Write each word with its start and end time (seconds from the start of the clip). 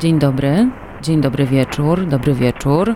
Dzień 0.00 0.18
dobry, 0.18 0.70
dzień 1.02 1.20
dobry 1.20 1.46
wieczór, 1.46 2.06
dobry 2.06 2.34
wieczór. 2.34 2.94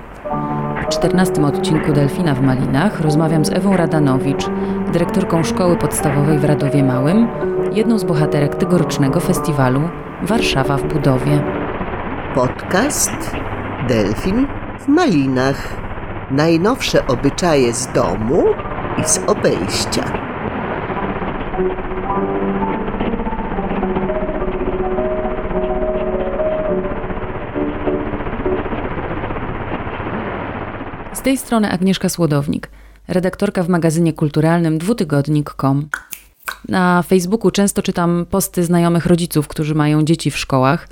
W 0.84 0.88
czternastym 0.88 1.44
odcinku 1.44 1.92
Delfina 1.92 2.34
w 2.34 2.42
Malinach 2.42 3.00
rozmawiam 3.00 3.44
z 3.44 3.52
Ewą 3.52 3.76
Radanowicz, 3.76 4.44
dyrektorką 4.92 5.44
szkoły 5.44 5.76
podstawowej 5.76 6.38
w 6.38 6.44
Radowie 6.44 6.84
Małym, 6.84 7.28
jedną 7.72 7.98
z 7.98 8.04
bohaterek 8.04 8.54
tegorocznego 8.54 9.20
festiwalu 9.20 9.80
Warszawa 10.22 10.76
w 10.76 10.84
budowie. 10.84 11.42
Podcast 12.34 13.36
Delfin 13.88 14.46
w 14.80 14.88
Malinach. 14.88 15.76
Najnowsze 16.30 17.06
obyczaje 17.06 17.72
z 17.72 17.92
domu 17.92 18.44
i 18.98 19.04
z 19.04 19.20
obejścia. 19.26 20.19
Z 31.20 31.22
tej 31.22 31.38
strony 31.38 31.70
Agnieszka 31.70 32.08
Słodownik, 32.08 32.70
redaktorka 33.08 33.62
w 33.62 33.68
magazynie 33.68 34.12
kulturalnym 34.12 34.78
dwutygodnik.com. 34.78 35.88
Na 36.68 37.02
Facebooku 37.02 37.50
często 37.50 37.82
czytam 37.82 38.26
posty 38.30 38.64
znajomych 38.64 39.06
rodziców, 39.06 39.48
którzy 39.48 39.74
mają 39.74 40.02
dzieci 40.02 40.30
w 40.30 40.38
szkołach. 40.38 40.88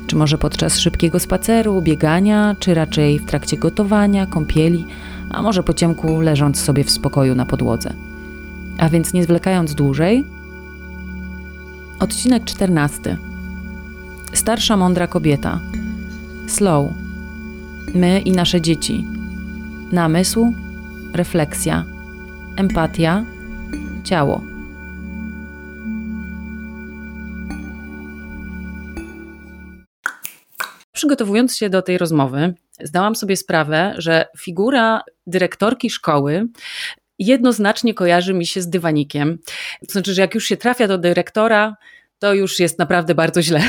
Czy 0.06 0.16
może 0.16 0.38
podczas 0.38 0.78
szybkiego 0.78 1.20
spaceru, 1.20 1.82
biegania, 1.82 2.56
czy 2.58 2.74
raczej 2.74 3.18
w 3.18 3.26
trakcie 3.26 3.56
gotowania, 3.56 4.26
kąpieli, 4.26 4.86
a 5.30 5.42
może 5.42 5.62
po 5.62 5.74
ciemku 5.74 6.20
leżąc 6.20 6.60
sobie 6.60 6.84
w 6.84 6.90
spokoju 6.90 7.34
na 7.34 7.46
podłodze. 7.46 7.94
A 8.78 8.88
więc 8.88 9.12
nie 9.12 9.22
zwlekając 9.22 9.74
dłużej, 9.74 10.24
odcinek 12.00 12.44
14. 12.44 13.16
Starsza 14.32 14.76
mądra 14.76 15.06
kobieta 15.06 15.60
Slow. 16.48 16.92
My 17.94 18.20
i 18.20 18.32
nasze 18.32 18.60
dzieci. 18.60 19.04
Namysł, 19.92 20.52
refleksja, 21.14 21.84
empatia, 22.56 23.24
ciało. 24.04 24.42
Przygotowując 30.92 31.56
się 31.56 31.70
do 31.70 31.82
tej 31.82 31.98
rozmowy, 31.98 32.54
zdałam 32.80 33.16
sobie 33.16 33.36
sprawę, 33.36 33.94
że 33.98 34.26
figura 34.38 35.02
dyrektorki 35.26 35.90
szkoły 35.90 36.48
jednoznacznie 37.18 37.94
kojarzy 37.94 38.34
mi 38.34 38.46
się 38.46 38.62
z 38.62 38.68
dywanikiem. 38.68 39.38
To 39.86 39.92
znaczy, 39.92 40.14
że 40.14 40.22
jak 40.22 40.34
już 40.34 40.44
się 40.44 40.56
trafia 40.56 40.88
do 40.88 40.98
dyrektora, 40.98 41.76
to 42.18 42.34
już 42.34 42.58
jest 42.58 42.78
naprawdę 42.78 43.14
bardzo 43.14 43.42
źle. 43.42 43.60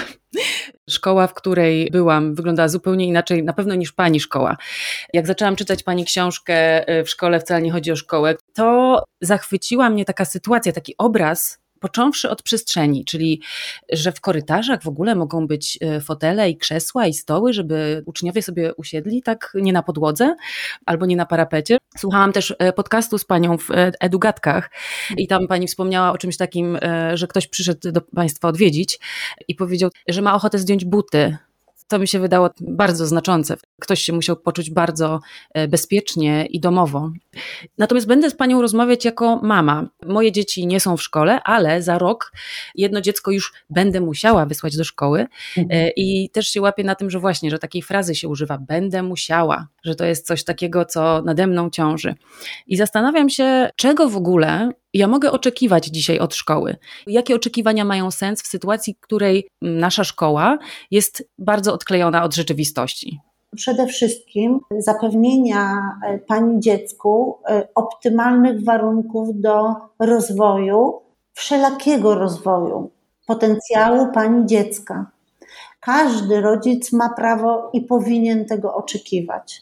Szkoła, 0.89 1.27
w 1.27 1.33
której 1.33 1.89
byłam, 1.91 2.35
wyglądała 2.35 2.67
zupełnie 2.69 3.05
inaczej, 3.05 3.44
na 3.44 3.53
pewno 3.53 3.75
niż 3.75 3.91
pani 3.91 4.19
szkoła. 4.19 4.57
Jak 5.13 5.27
zaczęłam 5.27 5.55
czytać 5.55 5.83
pani 5.83 6.05
książkę 6.05 6.89
y, 7.00 7.03
w 7.03 7.09
szkole, 7.09 7.39
wcale 7.39 7.61
nie 7.61 7.72
chodzi 7.72 7.91
o 7.91 7.95
szkołę, 7.95 8.35
to 8.53 9.03
zachwyciła 9.22 9.89
mnie 9.89 10.05
taka 10.05 10.25
sytuacja, 10.25 10.72
taki 10.72 10.95
obraz 10.97 11.59
począwszy 11.79 12.29
od 12.29 12.44
przestrzeni, 12.44 13.06
czyli 13.06 13.41
że 13.91 14.12
w 14.12 14.22
korytarzach 14.22 14.84
w 14.84 14.88
ogóle 14.88 15.16
mogą 15.16 15.47
być 15.47 15.79
e, 15.81 16.01
fotele 16.01 16.50
i 16.50 16.57
krzesła 16.57 17.07
i 17.07 17.13
stoły, 17.13 17.53
żeby 17.53 18.03
uczniowie 18.06 18.41
sobie 18.41 18.75
usiedli 18.75 19.22
tak 19.22 19.51
nie 19.56 19.73
na 19.73 19.84
podłodze 19.84 20.35
albo 20.85 21.06
nie 21.06 21.16
na 21.16 21.25
parapecie. 21.25 21.78
Słuchałam 21.97 22.31
też 22.31 22.56
e, 22.59 22.73
podcastu 22.73 23.18
z 23.18 23.25
panią 23.25 23.57
w 23.57 23.72
e, 23.72 23.91
Edugatkach 24.00 24.72
i 25.18 25.28
tam 25.28 25.47
pani 25.47 25.68
wspomniała 25.68 26.12
o 26.12 26.18
czymś 26.18 26.38
takim, 26.38 26.78
że 27.13 27.28
ktoś 27.28 27.47
przyszedł 27.47 27.91
do 27.91 28.01
państwa 28.01 28.47
odwiedzić 28.47 29.00
i 29.47 29.56
powiedział, 29.56 29.89
że 30.07 30.22
ma 30.22 30.35
ochotę 30.35 30.59
zdjąć 30.59 30.85
buty 30.85 31.38
to 31.89 32.00
mi 32.00 32.07
się 32.07 32.19
wydało 32.19 32.50
bardzo 32.61 33.07
znaczące. 33.07 33.57
Ktoś 33.81 34.01
się 34.01 34.13
musiał 34.13 34.35
poczuć 34.35 34.72
bardzo 34.72 35.19
e, 35.53 35.67
bezpiecznie 35.67 36.45
i 36.45 36.59
domowo. 36.59 37.11
Natomiast 37.77 38.07
będę 38.07 38.29
z 38.29 38.35
panią 38.35 38.61
rozmawiać 38.61 39.05
jako 39.05 39.39
mama. 39.44 39.89
Moje 40.05 40.31
dzieci 40.31 40.67
nie 40.67 40.79
są 40.79 40.97
w 40.97 41.01
szkole, 41.01 41.44
ale 41.44 41.81
za 41.81 41.97
rok 41.97 42.31
jedno 42.75 43.01
dziecko 43.01 43.31
już 43.31 43.53
będę 43.69 44.01
musiała 44.01 44.45
wysłać 44.45 44.77
do 44.77 44.83
szkoły 44.83 45.27
mhm. 45.57 45.91
i 45.95 46.30
też 46.30 46.47
się 46.47 46.62
łapię 46.62 46.83
na 46.83 46.95
tym, 46.95 47.09
że 47.09 47.19
właśnie, 47.19 47.51
że 47.51 47.59
takiej 47.59 47.81
frazy 47.81 48.15
się 48.15 48.27
używa, 48.27 48.57
będę 48.57 49.03
musiała, 49.03 49.68
że 49.83 49.95
to 49.95 50.06
jest 50.06 50.27
coś 50.27 50.44
takiego, 50.44 50.86
co 50.86 51.21
nade 51.21 51.47
mną 51.47 51.69
ciąży. 51.69 52.15
I 52.68 52.77
zastanawiam 52.77 53.30
się, 53.30 53.69
czego 53.75 54.09
w 54.09 54.18
ogóle 54.18 54.71
ja 54.94 55.07
mogę 55.07 55.31
oczekiwać 55.31 55.86
dzisiaj 55.86 56.19
od 56.19 56.36
szkoły? 56.36 56.75
Jakie 57.07 57.36
oczekiwania 57.36 57.86
mają 57.86 58.12
sens 58.12 58.41
w 58.41 58.47
sytuacji, 58.47 58.94
w 58.94 59.00
której 59.00 59.47
nasza 59.62 60.03
szkoła 60.03 60.57
jest 60.91 61.30
bardzo 61.38 61.74
odklejona 61.74 62.24
od 62.24 62.36
rzeczywistości? 62.36 63.19
Przede 63.56 63.88
wszystkim 63.88 64.59
zapewnienia 64.77 65.77
e, 66.06 66.18
pani 66.18 66.59
dziecku 66.59 67.39
e, 67.50 67.68
optymalnych 67.75 68.63
warunków 68.63 69.41
do 69.41 69.75
rozwoju, 70.00 71.01
wszelakiego 71.33 72.15
rozwoju, 72.15 72.91
potencjału 73.27 74.12
pani 74.13 74.45
dziecka. 74.45 75.12
Każdy 75.80 76.41
rodzic 76.41 76.94
ma 76.94 77.09
prawo 77.09 77.69
i 77.74 77.81
powinien 77.81 78.45
tego 78.45 78.75
oczekiwać, 78.75 79.62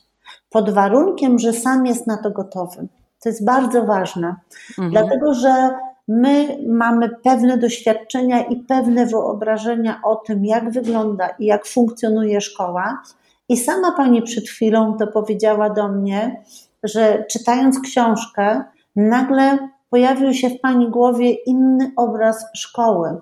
pod 0.49 0.69
warunkiem, 0.69 1.39
że 1.39 1.53
sam 1.53 1.85
jest 1.85 2.07
na 2.07 2.17
to 2.17 2.31
gotowy. 2.31 2.87
To 3.23 3.29
jest 3.29 3.45
bardzo 3.45 3.85
ważne, 3.85 4.35
mhm. 4.69 4.91
dlatego 4.91 5.33
że 5.33 5.69
my 6.07 6.57
mamy 6.67 7.09
pewne 7.23 7.57
doświadczenia 7.57 8.43
i 8.43 8.55
pewne 8.55 9.05
wyobrażenia 9.05 9.99
o 10.03 10.15
tym, 10.15 10.45
jak 10.45 10.71
wygląda 10.71 11.29
i 11.39 11.45
jak 11.45 11.65
funkcjonuje 11.65 12.41
szkoła. 12.41 13.01
I 13.49 13.57
sama 13.57 13.91
pani 13.91 14.21
przed 14.21 14.49
chwilą 14.49 14.97
to 14.97 15.07
powiedziała 15.07 15.69
do 15.69 15.87
mnie, 15.87 16.43
że 16.83 17.25
czytając 17.29 17.79
książkę, 17.79 18.63
nagle 18.95 19.57
pojawił 19.89 20.33
się 20.33 20.49
w 20.49 20.61
pani 20.61 20.89
głowie 20.89 21.31
inny 21.31 21.91
obraz 21.95 22.45
szkoły. 22.55 23.21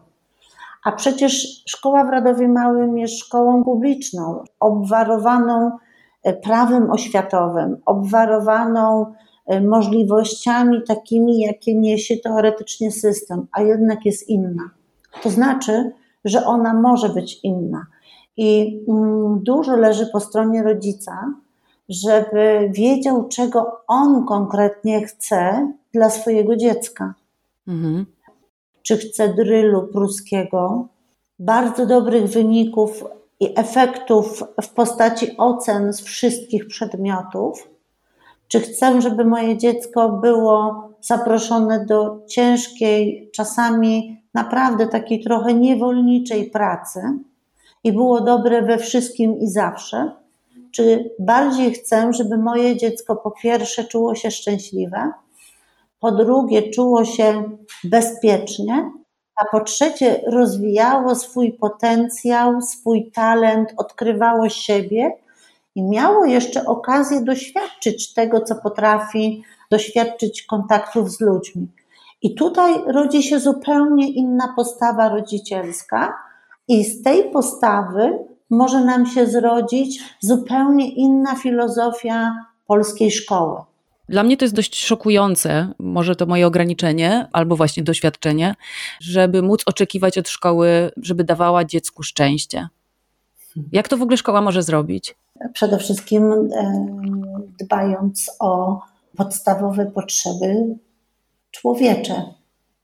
A 0.84 0.92
przecież 0.92 1.64
szkoła 1.68 2.04
w 2.04 2.10
Radowie 2.10 2.48
Małym 2.48 2.98
jest 2.98 3.20
szkołą 3.20 3.64
publiczną, 3.64 4.44
obwarowaną 4.60 5.78
e, 6.24 6.34
prawem 6.34 6.92
oświatowym, 6.92 7.78
obwarowaną 7.86 9.14
możliwościami 9.62 10.82
takimi, 10.88 11.40
jakie 11.40 11.76
niesie 11.76 12.18
teoretycznie 12.18 12.92
system, 12.92 13.48
a 13.52 13.62
jednak 13.62 14.06
jest 14.06 14.30
inna. 14.30 14.70
To 15.24 15.30
znaczy, 15.30 15.92
że 16.26 16.46
ona 16.46 16.74
może 16.74 17.10
być 17.10 17.40
inna. 17.44 17.86
I 18.38 18.80
mm, 18.88 19.40
dużo 19.44 19.76
leży 19.76 20.08
po 20.14 20.20
stronie 20.20 20.64
rodzica, 20.64 21.34
żeby 21.90 22.72
wiedział, 22.74 23.28
czego 23.28 23.82
on 23.88 24.26
konkretnie 24.26 25.06
chce 25.06 25.72
dla 25.94 26.10
swojego 26.10 26.56
dziecka. 26.56 27.14
Mhm. 27.68 28.06
Czy 28.84 28.98
chce 28.98 29.34
drylu 29.34 29.88
pruskiego, 29.88 30.88
bardzo 31.40 31.86
dobrych 31.86 32.26
wyników 32.26 33.04
i 33.40 33.54
efektów 33.56 34.44
w 34.62 34.70
postaci 34.70 35.38
ocen 35.38 35.94
z 35.94 36.02
wszystkich 36.02 36.68
przedmiotów, 36.68 37.68
czy 38.48 38.60
chcę, 38.60 39.02
żeby 39.02 39.26
moje 39.26 39.58
dziecko 39.58 40.10
było 40.10 40.90
zaproszone 41.02 41.86
do 41.86 42.20
ciężkiej, 42.28 43.30
czasami 43.34 44.22
naprawdę 44.34 44.88
takiej 44.88 45.24
trochę 45.24 45.54
niewolniczej 45.54 46.50
pracy 46.50 47.02
i 47.84 47.94
było 47.94 48.22
dobre 48.22 48.62
we 48.62 48.78
wszystkim 48.78 49.40
i 49.40 49.48
zawsze? 49.48 50.12
Czy 50.72 51.12
bardziej 51.20 51.74
chcę, 51.74 52.14
żeby 52.14 52.38
moje 52.38 52.78
dziecko 52.78 53.16
po 53.16 53.32
pierwsze 53.32 53.84
czuło 53.84 54.16
się 54.16 54.32
szczęśliwe, 54.32 55.12
po 56.00 56.12
drugie 56.12 56.70
czuło 56.70 57.06
się 57.06 57.44
bezpiecznie, 57.84 58.92
a 59.36 59.46
po 59.52 59.64
trzecie 59.64 60.22
rozwijało 60.28 61.16
swój 61.16 61.52
potencjał, 61.52 62.62
swój 62.62 63.12
talent, 63.12 63.74
odkrywało 63.78 64.50
siebie 64.50 65.12
i 65.76 65.84
miało 65.84 66.26
jeszcze 66.26 66.66
okazję 66.66 67.22
doświadczyć 67.22 68.14
tego, 68.14 68.42
co 68.42 68.56
potrafi, 68.56 69.44
doświadczyć 69.72 70.44
kontaktów 70.44 71.12
z 71.12 71.22
ludźmi. 71.22 71.68
I 72.22 72.36
tutaj 72.36 72.74
rodzi 72.88 73.24
się 73.24 73.40
zupełnie 73.40 74.12
inna 74.12 74.54
postawa 74.56 75.10
rodzicielska, 75.10 76.14
i 76.68 76.84
z 76.84 77.02
tej 77.02 77.32
postawy 77.32 78.20
może 78.50 78.86
nam 78.86 79.06
się 79.06 79.28
zrodzić 79.28 80.04
zupełnie 80.20 80.92
inna 80.92 81.36
filozofia 81.36 82.46
polskiej 82.68 83.12
szkoły. 83.12 83.62
Dla 84.10 84.24
mnie 84.24 84.38
to 84.38 84.46
jest 84.46 84.56
dość 84.56 84.86
szokujące, 84.86 85.74
może 85.80 86.16
to 86.16 86.26
moje 86.26 86.48
ograniczenie, 86.48 87.28
albo 87.34 87.56
właśnie 87.56 87.84
doświadczenie, 87.84 88.56
żeby 89.02 89.42
móc 89.42 89.64
oczekiwać 89.66 90.18
od 90.18 90.30
szkoły, 90.30 90.92
żeby 90.98 91.24
dawała 91.24 91.66
dziecku 91.66 92.04
szczęście. 92.04 92.68
Jak 93.72 93.88
to 93.88 93.98
w 93.98 94.02
ogóle 94.02 94.18
szkoła 94.18 94.42
może 94.42 94.64
zrobić? 94.64 95.16
Przede 95.54 95.78
wszystkim 95.78 96.50
dbając 97.60 98.32
o 98.40 98.82
podstawowe 99.18 99.86
potrzeby 99.86 100.78
człowiecze. 101.52 102.24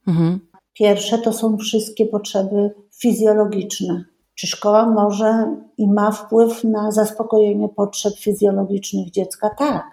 Mhm. 0.07 0.39
Pierwsze 0.73 1.17
to 1.17 1.33
są 1.33 1.57
wszystkie 1.57 2.05
potrzeby 2.05 2.73
fizjologiczne. 2.91 4.03
Czy 4.35 4.47
szkoła 4.47 4.85
może 4.85 5.55
i 5.77 5.87
ma 5.87 6.11
wpływ 6.11 6.63
na 6.63 6.91
zaspokojenie 6.91 7.69
potrzeb 7.69 8.13
fizjologicznych 8.19 9.11
dziecka? 9.11 9.49
Tak. 9.57 9.83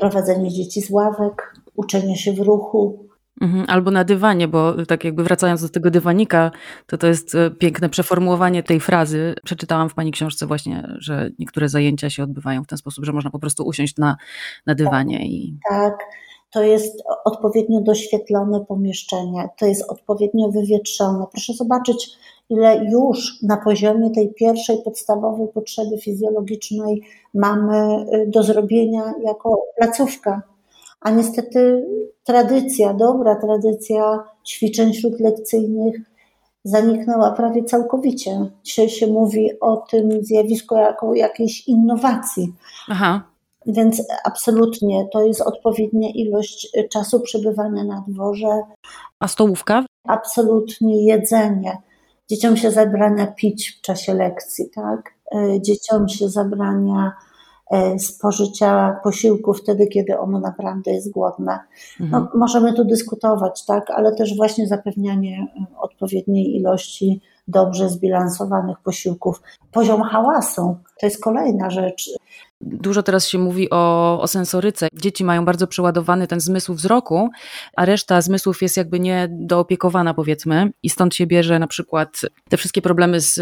Prowadzenie 0.00 0.50
dzieci 0.50 0.82
z 0.82 0.90
ławek, 0.90 1.54
uczenie 1.76 2.16
się 2.16 2.32
w 2.32 2.40
ruchu, 2.40 3.05
Albo 3.66 3.90
na 3.90 4.04
dywanie, 4.04 4.48
bo 4.48 4.84
tak 4.86 5.04
jakby 5.04 5.24
wracając 5.24 5.62
do 5.62 5.68
tego 5.68 5.90
dywanika, 5.90 6.50
to 6.86 6.98
to 6.98 7.06
jest 7.06 7.34
e, 7.34 7.50
piękne 7.50 7.88
przeformułowanie 7.88 8.62
tej 8.62 8.80
frazy. 8.80 9.34
Przeczytałam 9.44 9.88
w 9.88 9.94
Pani 9.94 10.12
książce 10.12 10.46
właśnie, 10.46 10.96
że 10.98 11.30
niektóre 11.38 11.68
zajęcia 11.68 12.10
się 12.10 12.22
odbywają 12.22 12.64
w 12.64 12.66
ten 12.66 12.78
sposób, 12.78 13.04
że 13.04 13.12
można 13.12 13.30
po 13.30 13.38
prostu 13.38 13.66
usiąść 13.66 13.96
na, 13.96 14.16
na 14.66 14.74
dywanie. 14.74 15.26
I... 15.26 15.58
tak, 15.70 15.94
to 16.50 16.62
jest 16.62 17.02
odpowiednio 17.24 17.80
doświetlone 17.80 18.64
pomieszczenie, 18.64 19.48
to 19.58 19.66
jest 19.66 19.90
odpowiednio 19.90 20.48
wywietrzone. 20.48 21.24
Proszę 21.32 21.52
zobaczyć, 21.52 22.10
ile 22.50 22.84
już 22.84 23.42
na 23.42 23.56
poziomie 23.56 24.10
tej 24.10 24.34
pierwszej 24.34 24.82
podstawowej 24.84 25.48
potrzeby 25.54 25.98
fizjologicznej 25.98 27.02
mamy 27.34 28.06
y, 28.14 28.26
do 28.26 28.42
zrobienia 28.42 29.12
jako 29.24 29.62
placówka. 29.78 30.55
A 31.06 31.10
niestety 31.10 31.86
tradycja, 32.24 32.94
dobra 32.94 33.36
tradycja 33.36 34.24
ćwiczeń 34.46 34.94
śródlekcyjnych 34.94 35.96
zaniknęła 36.64 37.32
prawie 37.32 37.64
całkowicie. 37.64 38.50
Dzisiaj 38.64 38.88
się 38.88 39.06
mówi 39.06 39.60
o 39.60 39.76
tym 39.76 40.24
zjawisku 40.24 40.74
jako 40.74 41.14
jakiejś 41.14 41.68
innowacji. 41.68 42.52
Aha. 42.88 43.22
Więc 43.66 44.02
absolutnie 44.24 45.08
to 45.12 45.22
jest 45.22 45.40
odpowiednia 45.40 46.08
ilość 46.14 46.68
czasu 46.92 47.20
przebywania 47.20 47.84
na 47.84 48.04
dworze. 48.08 48.62
A 49.20 49.28
stołówka? 49.28 49.84
Absolutnie 50.08 51.04
jedzenie. 51.04 51.78
Dzieciom 52.30 52.56
się 52.56 52.70
zabrania 52.70 53.26
pić 53.26 53.70
w 53.70 53.80
czasie 53.80 54.14
lekcji, 54.14 54.70
tak? 54.74 55.14
E, 55.34 55.60
dzieciom 55.60 56.08
się 56.08 56.28
zabrania 56.28 57.12
spożycia 57.98 59.00
posiłku 59.02 59.54
wtedy, 59.54 59.86
kiedy 59.86 60.18
ono 60.18 60.40
naprawdę 60.40 60.90
jest 60.90 61.10
głodne. 61.10 61.58
No, 62.00 62.18
mhm. 62.18 62.28
możemy 62.34 62.72
tu 62.72 62.84
dyskutować, 62.84 63.64
tak, 63.64 63.90
ale 63.90 64.14
też 64.14 64.36
właśnie 64.36 64.66
zapewnianie 64.66 65.38
e, 65.38 65.78
odpowiedniej 65.80 66.56
ilości 66.56 67.20
dobrze 67.48 67.88
zbilansowanych 67.88 68.78
posiłków. 68.80 69.42
Poziom 69.72 70.02
hałasu 70.02 70.76
to 71.00 71.06
jest 71.06 71.22
kolejna 71.22 71.70
rzecz. 71.70 72.10
Dużo 72.60 73.02
teraz 73.02 73.28
się 73.28 73.38
mówi 73.38 73.70
o, 73.70 74.20
o 74.20 74.26
sensoryce. 74.26 74.88
Dzieci 74.92 75.24
mają 75.24 75.44
bardzo 75.44 75.66
przeładowany 75.66 76.26
ten 76.26 76.40
zmysł 76.40 76.74
wzroku, 76.74 77.28
a 77.76 77.84
reszta 77.84 78.20
zmysłów 78.20 78.62
jest 78.62 78.76
jakby 78.76 79.00
niedoopiekowana, 79.00 80.14
powiedzmy, 80.14 80.72
i 80.82 80.90
stąd 80.90 81.14
się 81.14 81.26
bierze 81.26 81.58
na 81.58 81.66
przykład 81.66 82.20
te 82.48 82.56
wszystkie 82.56 82.82
problemy 82.82 83.20
z, 83.20 83.34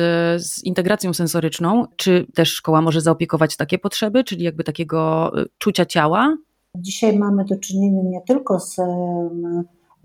z 0.46 0.64
integracją 0.64 1.14
sensoryczną. 1.14 1.86
Czy 1.96 2.27
też 2.34 2.53
szkoła 2.53 2.82
może 2.82 3.00
zaopiekować 3.00 3.56
takie 3.56 3.79
potrzeby, 3.79 4.24
czyli 4.24 4.44
jakby 4.44 4.65
takiego 4.65 5.32
y, 5.41 5.46
czucia 5.58 5.86
ciała? 5.86 6.36
Dzisiaj 6.77 7.19
mamy 7.19 7.44
do 7.44 7.56
czynienia 7.56 8.03
nie 8.03 8.20
tylko 8.20 8.60
z 8.60 8.77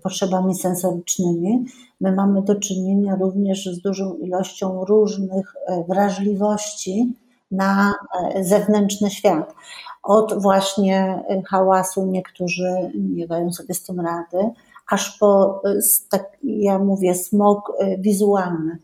potrzebami 0.02 0.54
sensorycznymi, 0.54 1.64
my 2.00 2.12
mamy 2.12 2.42
do 2.42 2.54
czynienia 2.54 3.16
również 3.20 3.64
z 3.64 3.80
dużą 3.80 4.14
ilością 4.14 4.84
różnych 4.84 5.54
e, 5.66 5.84
wrażliwości, 5.88 7.14
na 7.50 7.94
e, 8.34 8.44
zewnętrzny 8.44 9.10
świat. 9.10 9.54
Od 10.02 10.42
właśnie 10.42 11.24
e, 11.28 11.42
hałasu 11.42 12.06
niektórzy 12.06 12.92
nie 12.94 13.26
dają 13.26 13.52
sobie 13.52 13.74
z 13.74 13.82
tym 13.82 14.00
rady, 14.00 14.50
aż 14.90 15.18
po, 15.18 15.62
e, 15.64 15.78
tak 16.10 16.36
ja 16.42 16.78
mówię, 16.78 17.14
smog 17.14 17.72
wizualny. 17.98 18.78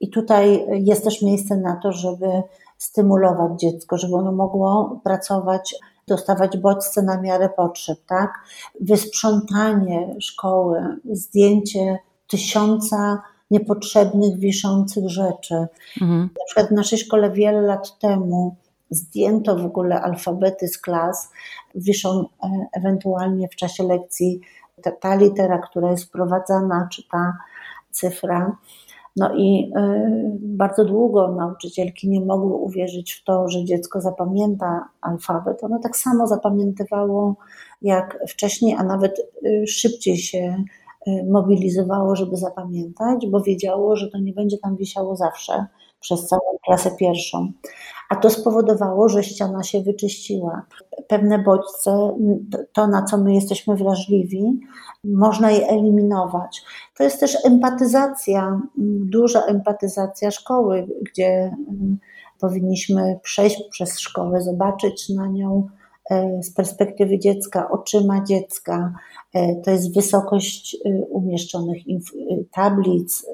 I 0.00 0.10
tutaj 0.10 0.66
jest 0.70 1.04
też 1.04 1.22
miejsce 1.22 1.56
na 1.56 1.76
to, 1.76 1.92
żeby 1.92 2.26
stymulować 2.78 3.60
dziecko, 3.60 3.98
żeby 3.98 4.14
ono 4.14 4.32
mogło 4.32 5.00
pracować, 5.04 5.74
dostawać 6.08 6.56
bodźce 6.56 7.02
na 7.02 7.20
miarę 7.20 7.48
potrzeb, 7.48 7.98
tak? 8.06 8.34
Wysprzątanie 8.80 10.16
szkoły, 10.20 10.98
zdjęcie 11.12 11.98
tysiąca 12.26 13.22
niepotrzebnych, 13.50 14.38
wiszących 14.38 15.08
rzeczy. 15.08 15.66
Mhm. 16.02 16.20
Na 16.20 16.44
przykład 16.46 16.68
w 16.68 16.72
naszej 16.72 16.98
szkole 16.98 17.30
wiele 17.30 17.60
lat 17.60 17.98
temu 17.98 18.56
zdjęto 18.90 19.56
w 19.56 19.64
ogóle 19.64 20.02
alfabety 20.02 20.68
z 20.68 20.78
klas, 20.78 21.30
wiszą 21.74 22.20
e, 22.20 22.66
ewentualnie 22.72 23.48
w 23.48 23.56
czasie 23.56 23.84
lekcji 23.84 24.40
ta, 24.82 24.90
ta 24.90 25.14
litera, 25.14 25.58
która 25.58 25.90
jest 25.90 26.04
wprowadzana, 26.04 26.88
czy 26.92 27.08
ta 27.08 27.36
cyfra. 27.90 28.56
No 29.16 29.34
i 29.34 29.72
y, 29.76 30.38
bardzo 30.40 30.84
długo 30.84 31.28
nauczycielki 31.28 32.08
nie 32.08 32.20
mogły 32.20 32.52
uwierzyć 32.52 33.12
w 33.12 33.24
to, 33.24 33.48
że 33.48 33.64
dziecko 33.64 34.00
zapamięta 34.00 34.88
alfabet. 35.00 35.64
Ono 35.64 35.78
tak 35.78 35.96
samo 35.96 36.26
zapamiętywało 36.26 37.36
jak 37.82 38.18
wcześniej, 38.28 38.74
a 38.78 38.84
nawet 38.84 39.18
y, 39.44 39.66
szybciej 39.66 40.16
się 40.16 40.64
mobilizowało, 41.30 42.16
żeby 42.16 42.36
zapamiętać, 42.36 43.26
bo 43.26 43.40
wiedziało, 43.40 43.96
że 43.96 44.10
to 44.10 44.18
nie 44.18 44.32
będzie 44.32 44.58
tam 44.58 44.76
wisiało 44.76 45.16
zawsze 45.16 45.66
przez 46.00 46.26
całą 46.26 46.58
klasę 46.64 46.90
pierwszą. 46.98 47.52
A 48.08 48.16
to 48.16 48.30
spowodowało, 48.30 49.08
że 49.08 49.24
ściana 49.24 49.62
się 49.62 49.80
wyczyściła. 49.80 50.62
Pewne 51.08 51.38
bodźce, 51.38 52.16
to 52.72 52.86
na 52.86 53.02
co 53.02 53.18
my 53.18 53.34
jesteśmy 53.34 53.76
wrażliwi, 53.76 54.60
można 55.04 55.50
je 55.50 55.68
eliminować. 55.68 56.62
To 56.96 57.04
jest 57.04 57.20
też 57.20 57.44
empatyzacja, 57.44 58.60
duża 59.04 59.42
empatyzacja 59.42 60.30
szkoły, 60.30 60.86
gdzie 61.02 61.56
powinniśmy 62.40 63.18
przejść 63.22 63.62
przez 63.70 63.98
szkołę, 63.98 64.42
zobaczyć 64.42 65.08
na 65.08 65.26
nią 65.26 65.66
e, 66.10 66.42
z 66.42 66.54
perspektywy 66.54 67.18
dziecka, 67.18 67.70
oczyma 67.70 68.24
dziecka, 68.24 68.92
To 69.64 69.70
jest 69.70 69.94
wysokość 69.94 70.76
umieszczonych 71.08 71.78
tablic, 72.52 73.26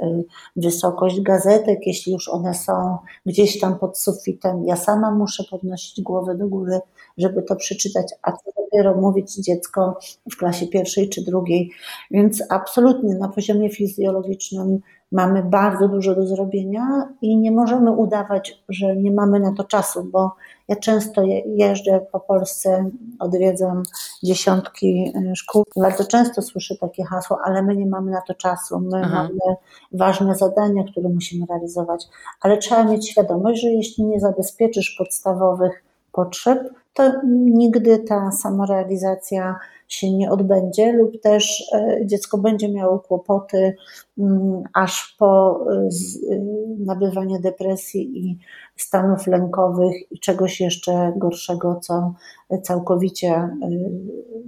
wysokość 0.56 1.21
gazetek, 1.21 1.78
jeśli 1.87 2.12
już 2.12 2.28
one 2.28 2.54
są 2.54 2.99
gdzieś 3.26 3.61
tam 3.61 3.78
pod 3.78 3.99
sufitem. 3.99 4.64
Ja 4.64 4.76
sama 4.76 5.11
muszę 5.11 5.44
podnosić 5.50 6.00
głowę 6.02 6.35
do 6.35 6.49
góry, 6.49 6.80
żeby 7.18 7.42
to 7.42 7.56
przeczytać, 7.56 8.06
a 8.23 8.32
co 8.32 8.50
dopiero 8.56 8.94
mówić 8.94 9.35
dziecko 9.35 9.99
w 10.32 10.37
klasie 10.37 10.66
pierwszej 10.66 11.09
czy 11.09 11.25
drugiej. 11.25 11.71
Więc 12.11 12.42
absolutnie 12.49 13.14
na 13.14 13.28
poziomie 13.28 13.71
fizjologicznym 13.71 14.80
mamy 15.12 15.42
bardzo 15.42 15.88
dużo 15.88 16.14
do 16.14 16.26
zrobienia 16.26 17.09
i 17.23 17.37
nie 17.37 17.52
możemy 17.52 17.90
udawać, 17.90 18.62
że 18.68 18.97
nie 18.97 19.11
mamy 19.11 19.40
na 19.40 19.54
to 19.54 19.64
czasu, 19.64 20.04
bo 20.04 20.30
ja 20.68 20.76
często 20.76 21.23
jeżdżę 21.47 22.00
po 22.12 22.21
Polsce, 22.21 22.90
odwiedzam 23.18 23.82
dziesiątki 24.23 25.12
y, 25.32 25.37
szkół. 25.37 25.64
Bardzo 25.92 26.11
często 26.11 26.42
słyszę 26.42 26.76
takie 26.76 27.04
hasło, 27.04 27.38
ale 27.44 27.62
my 27.62 27.76
nie 27.76 27.87
mamy 27.87 28.11
na 28.11 28.20
to 28.20 28.34
czasu, 28.34 28.80
my 28.80 29.02
Aha. 29.04 29.22
mamy 29.22 29.56
ważne 29.92 30.34
zadania, 30.34 30.84
które 30.92 31.08
musimy 31.08 31.46
realizować, 31.46 32.08
ale 32.40 32.58
trzeba 32.58 32.84
mieć 32.84 33.11
świadomość, 33.11 33.62
że 33.62 33.68
jeśli 33.68 34.04
nie 34.04 34.20
zabezpieczysz 34.20 34.94
podstawowych 34.99 35.84
potrzeb, 36.12 36.58
to 36.94 37.12
nigdy 37.34 37.99
ta 37.99 38.30
samorealizacja 38.32 39.58
się 39.88 40.12
nie 40.12 40.30
odbędzie, 40.30 40.92
lub 40.92 41.20
też 41.20 41.72
e, 41.72 42.06
dziecko 42.06 42.38
będzie 42.38 42.72
miało 42.72 42.99
kłopoty 42.99 43.76
mm, 44.18 44.62
aż 44.75 45.16
po 45.18 45.61
e, 45.70 45.88
e, 46.34 46.40
nabywanie 46.78 47.40
depresji 47.40 48.18
i 48.18 48.38
stanów 48.76 49.26
lękowych 49.26 50.12
i 50.12 50.18
czegoś 50.18 50.61
jeszcze 50.61 51.12
gorszego, 51.16 51.80
co 51.82 52.14
całkowicie 52.62 53.49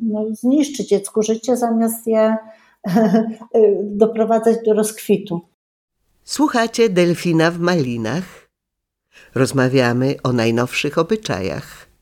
no, 0.02 0.24
zniszczy 0.32 0.86
dziecku 0.86 1.22
życie, 1.22 1.56
zamiast 1.56 2.06
je 2.06 2.36
doprowadzać 3.82 4.56
do 4.66 4.74
rozkwitu. 4.74 5.40
Słuchacie 6.24 6.88
Delfina 6.88 7.50
w 7.50 7.58
Malinach. 7.58 8.48
Rozmawiamy 9.34 10.14
o 10.22 10.32
najnowszych 10.32 10.98
obyczajach. 10.98 11.93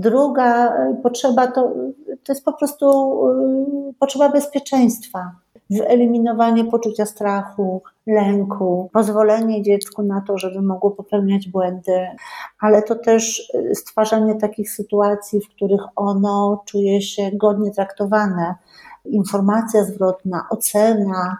Druga 0.00 0.72
potrzeba 1.02 1.46
to 1.46 1.72
to 2.28 2.32
jest 2.32 2.44
po 2.44 2.52
prostu 2.52 2.86
y, 3.90 3.94
potrzeba 3.98 4.28
bezpieczeństwa, 4.28 5.30
wyeliminowanie 5.70 6.64
poczucia 6.64 7.06
strachu, 7.06 7.82
lęku, 8.06 8.90
pozwolenie 8.92 9.62
dziecku 9.62 10.02
na 10.02 10.20
to, 10.20 10.38
żeby 10.38 10.62
mogło 10.62 10.90
popełniać 10.90 11.48
błędy, 11.48 12.06
ale 12.60 12.82
to 12.82 12.94
też 12.94 13.52
y, 13.54 13.74
stwarzanie 13.74 14.34
takich 14.34 14.70
sytuacji, 14.70 15.40
w 15.40 15.48
których 15.48 15.82
ono 15.96 16.62
czuje 16.66 17.02
się 17.02 17.30
godnie 17.34 17.70
traktowane. 17.70 18.54
Informacja 19.04 19.84
zwrotna, 19.84 20.46
ocena, 20.50 21.36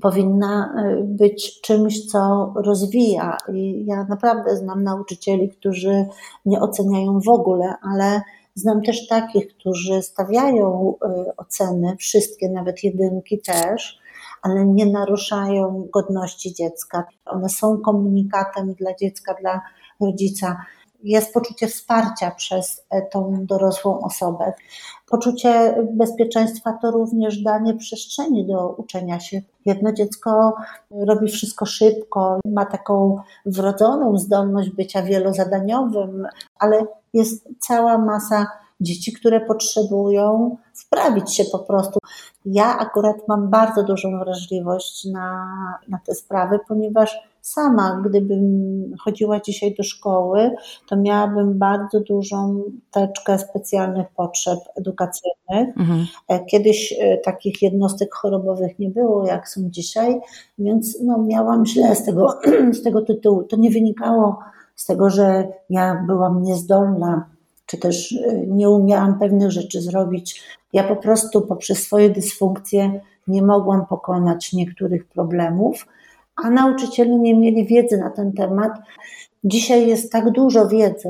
powinna 0.00 0.74
y, 1.00 1.04
być 1.04 1.60
czymś, 1.60 2.06
co 2.06 2.52
rozwija. 2.56 3.36
I 3.52 3.84
ja 3.86 4.04
naprawdę 4.04 4.56
znam 4.56 4.82
nauczycieli, 4.82 5.48
którzy 5.48 6.06
nie 6.46 6.60
oceniają 6.60 7.20
w 7.20 7.28
ogóle, 7.28 7.74
ale 7.82 8.20
Znam 8.54 8.82
też 8.82 9.06
takich, 9.06 9.48
którzy 9.48 10.02
stawiają 10.02 10.94
y, 11.04 11.36
oceny, 11.36 11.96
wszystkie, 11.96 12.50
nawet 12.50 12.84
jedynki 12.84 13.38
też, 13.38 13.98
ale 14.42 14.66
nie 14.66 14.86
naruszają 14.86 15.88
godności 15.92 16.54
dziecka. 16.54 17.04
One 17.26 17.48
są 17.48 17.78
komunikatem 17.78 18.74
dla 18.74 18.94
dziecka, 18.94 19.34
dla 19.40 19.60
rodzica. 20.00 20.56
Jest 21.02 21.34
poczucie 21.34 21.68
wsparcia 21.68 22.30
przez 22.30 22.84
e, 22.90 23.02
tą 23.02 23.36
dorosłą 23.40 24.00
osobę. 24.00 24.52
Poczucie 25.10 25.74
bezpieczeństwa 25.92 26.72
to 26.82 26.90
również 26.90 27.42
danie 27.42 27.74
przestrzeni 27.74 28.46
do 28.46 28.68
uczenia 28.68 29.20
się. 29.20 29.42
Jedno 29.66 29.92
dziecko 29.92 30.54
robi 30.90 31.28
wszystko 31.28 31.66
szybko, 31.66 32.40
ma 32.44 32.66
taką 32.66 33.16
wrodzoną 33.46 34.18
zdolność 34.18 34.70
bycia 34.70 35.02
wielozadaniowym, 35.02 36.26
ale 36.58 36.86
jest 37.14 37.48
cała 37.58 37.98
masa 37.98 38.46
dzieci, 38.80 39.12
które 39.12 39.40
potrzebują 39.40 40.56
wprawić 40.74 41.34
się 41.34 41.44
po 41.44 41.58
prostu. 41.58 41.98
Ja 42.44 42.78
akurat 42.78 43.16
mam 43.28 43.50
bardzo 43.50 43.82
dużą 43.82 44.18
wrażliwość 44.18 45.04
na, 45.04 45.46
na 45.88 45.98
te 46.06 46.14
sprawy, 46.14 46.58
ponieważ 46.68 47.29
sama, 47.42 48.02
gdybym 48.04 48.94
chodziła 49.00 49.40
dzisiaj 49.40 49.74
do 49.74 49.82
szkoły, 49.82 50.50
to 50.88 50.96
miałabym 50.96 51.58
bardzo 51.58 52.00
dużą 52.00 52.62
teczkę 52.90 53.38
specjalnych 53.38 54.06
potrzeb 54.16 54.58
edukacyjnych. 54.76 55.76
Mhm. 55.76 56.06
E, 56.28 56.44
kiedyś 56.44 56.94
e, 57.00 57.18
takich 57.18 57.62
jednostek 57.62 58.14
chorobowych 58.14 58.78
nie 58.78 58.90
było, 58.90 59.26
jak 59.26 59.48
są 59.48 59.60
dzisiaj, 59.64 60.20
więc 60.58 60.98
no, 61.02 61.18
miałam 61.18 61.66
źle 61.66 61.96
z 61.96 62.04
tego, 62.04 62.38
z 62.78 62.82
tego 62.82 63.02
tytułu. 63.02 63.42
To 63.42 63.56
nie 63.56 63.70
wynikało 63.70 64.38
z 64.76 64.86
tego, 64.86 65.10
że 65.10 65.48
ja 65.70 66.04
byłam 66.06 66.42
niezdolna, 66.42 67.26
czy 67.66 67.78
też 67.78 68.12
y, 68.12 68.44
nie 68.46 68.70
umiałam 68.70 69.18
pewnych 69.18 69.50
rzeczy 69.50 69.80
zrobić. 69.80 70.42
Ja 70.72 70.84
po 70.84 70.96
prostu 70.96 71.40
poprzez 71.40 71.82
swoje 71.82 72.10
dysfunkcje 72.10 73.00
nie 73.28 73.42
mogłam 73.42 73.86
pokonać 73.86 74.52
niektórych 74.52 75.08
problemów, 75.08 75.86
a 76.44 76.50
nauczyciele 76.50 77.18
nie 77.18 77.34
mieli 77.34 77.66
wiedzy 77.66 77.98
na 77.98 78.10
ten 78.10 78.32
temat. 78.32 78.72
Dzisiaj 79.44 79.88
jest 79.88 80.12
tak 80.12 80.30
dużo 80.30 80.68
wiedzy, 80.68 81.08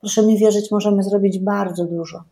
proszę 0.00 0.22
mi 0.22 0.38
wierzyć, 0.38 0.70
możemy 0.70 1.02
zrobić 1.02 1.38
bardzo 1.38 1.84
dużo. 1.84 2.22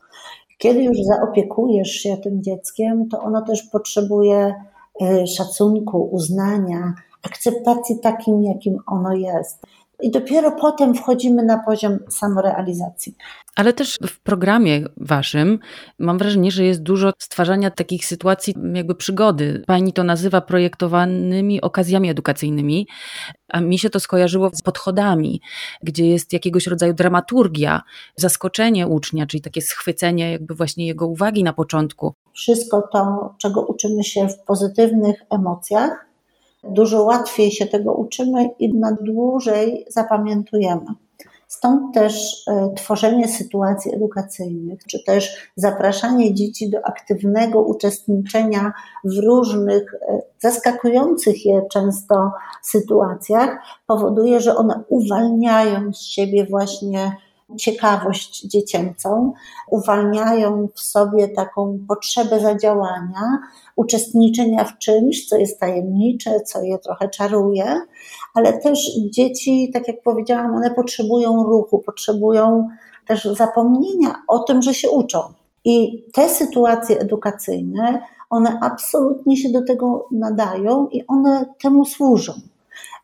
Kiedy 0.59 0.83
już 0.83 0.97
zaopiekujesz 1.03 1.91
się 1.91 2.17
tym 2.17 2.43
dzieckiem, 2.43 3.09
to 3.09 3.21
ono 3.21 3.43
też 3.43 3.63
potrzebuje 3.63 4.55
y, 5.03 5.27
szacunku, 5.27 6.09
uznania, 6.13 6.95
akceptacji 7.23 7.99
takim, 7.99 8.43
jakim 8.43 8.79
ono 8.87 9.13
jest. 9.13 9.63
I 10.01 10.11
dopiero 10.11 10.53
potem 10.53 10.95
wchodzimy 10.95 11.43
na 11.43 11.59
poziom 11.59 11.99
samorealizacji. 12.09 13.15
Ale 13.57 13.73
też 13.73 13.97
w 14.07 14.21
programie 14.21 14.85
waszym 14.97 15.59
mam 15.99 16.19
wrażenie, 16.19 16.51
że 16.51 16.65
jest 16.65 16.83
dużo 16.83 17.13
stwarzania 17.19 17.71
takich 17.71 18.07
sytuacji, 18.07 18.55
jakby 18.75 18.95
przygody. 18.95 19.63
Pani 19.67 19.93
to 19.93 20.05
nazywa 20.05 20.41
projektowanymi 20.41 21.61
okazjami 21.61 22.11
edukacyjnymi, 22.11 22.87
a 23.49 23.61
mi 23.61 23.79
się 23.79 23.91
to 23.91 24.01
skojarzyło 24.01 24.51
z 24.55 24.63
podchodami, 24.63 25.41
gdzie 25.83 26.07
jest 26.07 26.33
jakiegoś 26.33 26.67
rodzaju 26.67 26.95
dramaturgia, 26.95 27.83
zaskoczenie 28.17 28.87
ucznia, 28.87 29.27
czyli 29.27 29.41
takie 29.41 29.63
schwycenie 29.63 30.33
jakby 30.33 30.55
właśnie 30.55 30.87
jego 30.87 31.07
uwagi 31.07 31.45
na 31.45 31.53
początku. 31.53 32.15
Wszystko 32.35 32.83
to, 32.93 33.35
czego 33.39 33.67
uczymy 33.67 34.05
się 34.05 34.29
w 34.29 34.39
pozytywnych 34.39 35.23
emocjach, 35.31 36.07
dużo 36.65 37.03
łatwiej 37.03 37.51
się 37.51 37.67
tego 37.67 37.95
uczymy 37.95 38.51
i 38.59 38.75
na 38.75 38.97
dłużej 39.01 39.85
zapamiętujemy. 39.89 41.06
Stąd 41.49 41.95
też 41.95 42.45
e, 42.49 42.71
tworzenie 42.77 43.29
sytuacji 43.29 43.95
edukacyjnych, 43.95 44.81
czy 44.91 45.05
też 45.05 45.51
zapraszanie 45.57 46.35
dzieci 46.35 46.71
do 46.71 46.87
aktywnego 46.87 47.63
uczestniczenia 47.63 48.73
w 49.05 49.19
różnych 49.19 49.95
e, 49.95 50.23
zaskakujących 50.39 51.47
je 51.47 51.63
często 51.73 52.33
sytuacjach, 52.63 53.59
powoduje, 53.87 54.41
że 54.41 54.57
one 54.57 54.83
uwalniają 54.89 55.93
z 55.93 56.01
siebie 56.01 56.47
właśnie 56.51 57.17
ciekawość 57.59 58.43
dziecięcą, 58.43 59.33
uwalniają 59.71 60.69
w 60.75 60.81
sobie 60.81 61.29
taką 61.29 61.79
potrzebę 61.89 62.41
zadziałania, 62.41 63.39
uczestniczenia 63.77 64.65
w 64.65 64.79
czymś, 64.79 65.29
co 65.29 65.37
jest 65.37 65.61
tajemnicze, 65.61 66.41
co 66.41 66.63
je 66.63 66.79
trochę 66.79 67.09
czaruje, 67.09 67.81
ale 68.35 68.53
też 68.53 68.91
dzieci, 69.11 69.71
tak 69.73 69.89
jak 69.89 70.03
powiedziałam, 70.03 70.55
one 70.55 70.71
potrzebują 70.71 71.45
ruchu, 71.45 71.79
potrzebują 71.79 72.69
też 73.07 73.25
zapomnienia 73.25 74.15
o 74.29 74.39
tym, 74.39 74.63
że 74.63 74.75
się 74.75 74.91
uczą. 74.91 75.21
I 75.65 76.05
te 76.13 76.29
sytuacje 76.29 76.99
edukacyjne, 76.99 78.03
one 78.31 78.59
absolutnie 78.63 79.37
się 79.37 79.49
do 79.49 79.65
tego 79.65 80.09
nadają 80.11 80.89
i 80.89 81.07
one 81.07 81.55
temu 81.63 81.85
służą. 81.85 82.33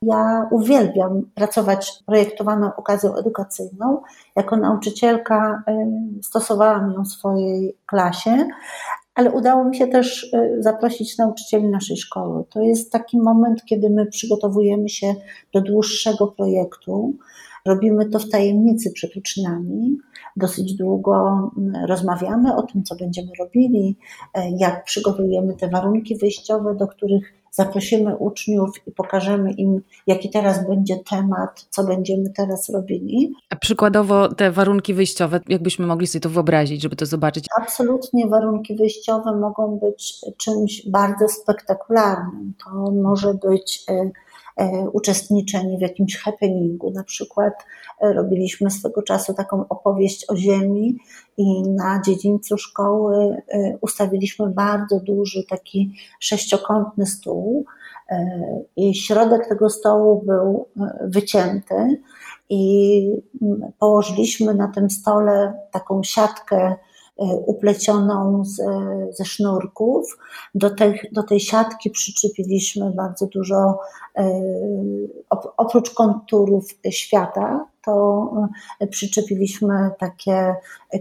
Ja 0.02 0.48
uwielbiam 0.50 1.22
pracować 1.34 2.02
projektowaną 2.06 2.76
okazją 2.76 3.16
edukacyjną. 3.16 4.02
Jako 4.36 4.56
nauczycielka 4.56 5.62
stosowałam 6.22 6.92
ją 6.92 7.04
w 7.04 7.08
swojej 7.08 7.76
klasie, 7.86 8.48
ale 9.14 9.32
udało 9.32 9.64
mi 9.64 9.76
się 9.76 9.86
też 9.86 10.34
e, 10.34 10.62
zaprosić 10.62 11.18
nauczycieli 11.18 11.68
naszej 11.68 11.96
szkoły. 11.96 12.44
To 12.50 12.60
jest 12.60 12.92
taki 12.92 13.18
moment, 13.18 13.64
kiedy 13.64 13.90
my 13.90 14.06
przygotowujemy 14.06 14.88
się 14.88 15.14
do 15.54 15.60
dłuższego 15.60 16.26
projektu. 16.26 17.14
Robimy 17.66 18.08
to 18.08 18.18
w 18.18 18.28
tajemnicy 18.28 18.92
przed 18.92 19.16
uczniami. 19.16 19.98
Dosyć 20.36 20.74
długo 20.74 21.50
rozmawiamy 21.86 22.56
o 22.56 22.62
tym, 22.62 22.84
co 22.84 22.96
będziemy 22.96 23.28
robili, 23.38 23.96
jak 24.58 24.84
przygotujemy 24.84 25.54
te 25.54 25.68
warunki 25.68 26.16
wyjściowe, 26.16 26.74
do 26.74 26.86
których 26.86 27.41
zaprosimy 27.52 28.16
uczniów 28.16 28.70
i 28.86 28.92
pokażemy 28.92 29.52
im, 29.52 29.80
jaki 30.06 30.30
teraz 30.30 30.68
będzie 30.68 30.96
temat, 31.10 31.66
co 31.70 31.84
będziemy 31.84 32.30
teraz 32.30 32.68
robili. 32.68 33.34
A 33.50 33.56
przykładowo 33.56 34.28
te 34.34 34.50
warunki 34.50 34.94
wyjściowe, 34.94 35.40
jakbyśmy 35.48 35.86
mogli 35.86 36.06
sobie 36.06 36.20
to 36.20 36.28
wyobrazić, 36.28 36.82
żeby 36.82 36.96
to 36.96 37.06
zobaczyć? 37.06 37.46
Absolutnie 37.60 38.26
warunki 38.26 38.76
wyjściowe 38.76 39.36
mogą 39.36 39.78
być 39.78 40.20
czymś 40.36 40.88
bardzo 40.90 41.28
spektakularnym. 41.28 42.54
To 42.64 42.90
może 42.90 43.34
być 43.34 43.84
e, 43.88 44.10
uczestniczenie 44.92 45.78
w 45.78 45.80
jakimś 45.80 46.16
happeningu. 46.16 46.90
Na 46.90 47.04
przykład 47.04 47.54
e, 48.00 48.12
robiliśmy 48.12 48.70
swego 48.70 49.02
czasu 49.02 49.34
taką 49.34 49.68
opowieść 49.68 50.30
o 50.30 50.36
Ziemi 50.36 50.96
i 51.36 51.62
na 51.62 52.02
dziedzińcu 52.06 52.58
szkoły 52.58 53.42
ustawiliśmy 53.80 54.50
bardzo 54.50 55.00
duży 55.00 55.44
taki 55.48 55.94
sześciokątny 56.20 57.06
stół 57.06 57.64
i 58.76 58.94
środek 58.94 59.48
tego 59.48 59.70
stołu 59.70 60.22
był 60.26 60.66
wycięty 61.00 62.02
i 62.48 63.22
mm, 63.42 63.72
położyliśmy 63.78 64.54
na 64.54 64.68
tym 64.68 64.90
stole 64.90 65.52
taką 65.70 66.02
siatkę 66.02 66.56
E, 66.64 66.91
uplecioną 67.46 68.44
z, 68.44 68.56
ze 69.16 69.24
sznurków. 69.24 70.18
Do 70.54 70.70
tej, 70.70 71.00
do 71.12 71.22
tej 71.22 71.40
siatki 71.40 71.90
przyczepiliśmy 71.90 72.90
bardzo 72.90 73.26
dużo, 73.26 73.78
e, 74.16 74.40
oprócz 75.56 75.94
konturów 75.94 76.64
świata, 76.90 77.66
to 77.84 78.30
przyczepiliśmy 78.90 79.90
takie 79.98 80.54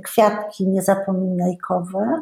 kwiatki 0.04 0.68
niezapominajkowe. 0.68 2.22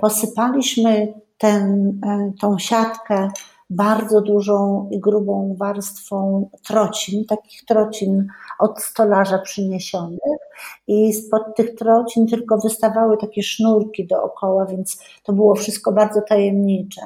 Posypaliśmy 0.00 1.14
ten, 1.38 2.00
tą 2.40 2.58
siatkę 2.58 3.28
bardzo 3.70 4.20
dużą 4.20 4.88
i 4.90 5.00
grubą 5.00 5.54
warstwą 5.58 6.50
trocin, 6.66 7.24
takich 7.24 7.64
trocin 7.64 8.26
od 8.58 8.82
stolarza 8.82 9.38
przyniesionych 9.38 10.38
i 10.86 11.12
spod 11.12 11.42
tych 11.56 11.74
trocin 11.74 12.26
tylko 12.26 12.58
wystawały 12.58 13.16
takie 13.18 13.42
sznurki 13.42 14.06
dookoła, 14.06 14.66
więc 14.66 15.02
to 15.22 15.32
było 15.32 15.54
wszystko 15.54 15.92
bardzo 15.92 16.20
tajemnicze. 16.28 17.00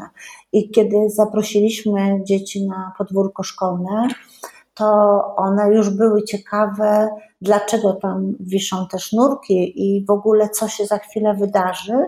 I 0.53 0.71
kiedy 0.71 1.11
zaprosiliśmy 1.11 2.21
dzieci 2.25 2.67
na 2.67 2.93
podwórko 2.99 3.43
szkolne, 3.43 4.09
to 4.75 4.87
one 5.37 5.75
już 5.75 5.91
były 5.91 6.23
ciekawe, 6.23 7.09
dlaczego 7.41 7.93
tam 7.93 8.33
wiszą 8.41 8.87
te 8.91 8.99
sznurki 8.99 9.73
i 9.77 10.05
w 10.05 10.11
ogóle 10.11 10.49
co 10.49 10.69
się 10.69 10.87
za 10.87 10.99
chwilę 10.99 11.35
wydarzy 11.35 12.07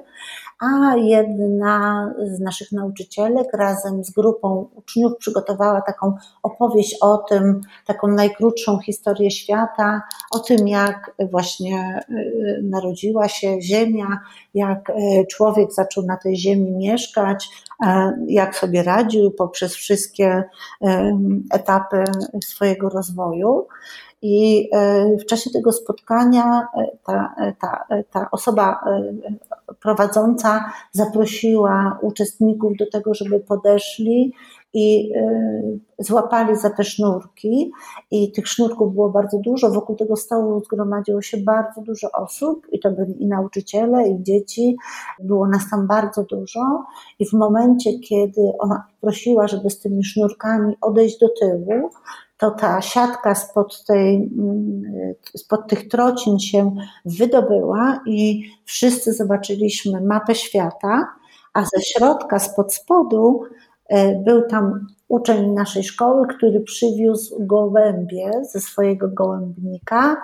a 0.59 0.97
jedna 0.97 2.15
z 2.37 2.41
naszych 2.41 2.73
nauczycielek 2.73 3.47
razem 3.53 4.05
z 4.05 4.11
grupą 4.11 4.69
uczniów 4.75 5.17
przygotowała 5.19 5.81
taką 5.81 6.15
opowieść 6.43 6.97
o 7.01 7.19
tym, 7.19 7.61
taką 7.87 8.09
najkrótszą 8.09 8.79
historię 8.79 9.31
świata, 9.31 10.03
o 10.31 10.39
tym, 10.39 10.69
jak 10.69 11.15
właśnie 11.31 12.01
y, 12.11 12.61
narodziła 12.63 13.29
się 13.29 13.63
Ziemia, 13.63 14.21
jak 14.55 14.91
y, 14.91 15.27
człowiek 15.31 15.73
zaczął 15.73 16.05
na 16.05 16.17
tej 16.17 16.37
Ziemi 16.37 16.71
mieszkać, 16.71 17.49
jak 18.27 18.57
sobie 18.57 18.83
radził 18.83 19.31
poprzez 19.31 19.75
wszystkie 19.75 20.39
y, 20.39 20.89
etapy 21.53 22.05
swojego 22.45 22.89
rozwoju. 22.89 23.67
I 24.29 24.71
w 25.21 25.25
czasie 25.25 25.51
tego 25.51 25.73
spotkania 25.73 26.67
ta, 27.05 27.35
ta, 27.61 27.87
ta 28.11 28.29
osoba 28.31 28.81
prowadząca 29.81 30.73
zaprosiła 30.93 31.99
uczestników 32.03 32.73
do 32.79 32.91
tego, 32.91 33.15
żeby 33.15 33.41
podeszli 33.41 34.33
i 34.75 35.13
złapali 35.99 36.57
za 36.57 36.71
te 36.71 36.85
sznurki 36.85 37.73
i 38.11 38.33
tych 38.33 38.49
sznurków 38.49 38.95
było 38.95 39.11
bardzo 39.11 39.39
dużo. 39.39 39.71
Wokół 39.71 39.97
tego 39.97 40.17
stołu 40.17 40.61
zgromadziło 40.61 41.23
się 41.23 41.37
bardzo 41.37 41.83
dużo 41.83 42.09
osób 42.13 42.67
i 42.73 42.81
to 42.81 42.91
byli 42.91 43.23
i 43.23 43.27
nauczyciele, 43.27 44.09
i 44.09 44.23
dzieci. 44.23 44.77
Było 45.21 45.49
nas 45.49 45.71
tam 45.71 45.87
bardzo 45.87 46.23
dużo 46.23 46.85
i 47.19 47.27
w 47.27 47.33
momencie, 47.33 47.99
kiedy 47.99 48.53
ona 48.59 48.85
prosiła, 49.01 49.49
żeby 49.49 49.71
z 49.71 49.81
tymi 49.81 50.05
sznurkami 50.05 50.75
odejść 50.81 51.19
do 51.19 51.29
tyłu, 51.41 51.91
to 52.39 52.51
ta 52.51 52.81
siatka 52.83 53.35
spod, 53.35 53.85
tej, 53.85 54.17
mm, 54.39 54.83
spod 55.37 55.69
tych 55.69 55.89
trocin 55.89 56.39
się 56.39 56.75
wydobyła 57.05 58.01
i 58.07 58.51
wszyscy 58.65 59.13
zobaczyliśmy 59.13 60.01
mapę 60.01 60.35
świata, 60.35 61.07
a 61.55 61.63
ze 61.63 61.83
środka, 61.83 62.39
spod 62.39 62.75
spodu 62.75 63.43
e, 63.89 64.15
był 64.23 64.49
tam 64.49 64.87
uczeń 65.09 65.51
naszej 65.51 65.85
szkoły, 65.85 66.27
który 66.27 66.61
przywiózł 66.61 67.47
gołębie 67.47 68.31
ze 68.53 68.61
swojego 68.61 69.09
gołębnika 69.09 70.17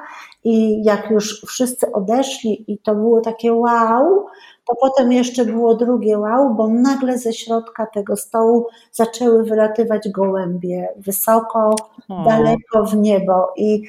i 0.44 0.84
jak 0.84 1.10
już 1.10 1.44
wszyscy 1.46 1.92
odeszli 1.92 2.72
i 2.72 2.78
to 2.78 2.94
było 2.94 3.20
takie 3.20 3.52
wow, 3.52 4.26
to 4.68 4.74
potem 4.80 5.12
jeszcze 5.12 5.44
było 5.44 5.74
drugie 5.74 6.18
wow, 6.18 6.54
bo 6.54 6.68
nagle 6.68 7.18
ze 7.18 7.32
środka 7.32 7.86
tego 7.86 8.16
stołu 8.16 8.66
zaczęły 8.92 9.44
wylatywać 9.44 10.08
gołębie 10.08 10.88
wysoko, 10.96 11.74
hmm. 12.08 12.26
daleko 12.26 12.84
w 12.84 12.96
niebo 12.96 13.52
i, 13.56 13.82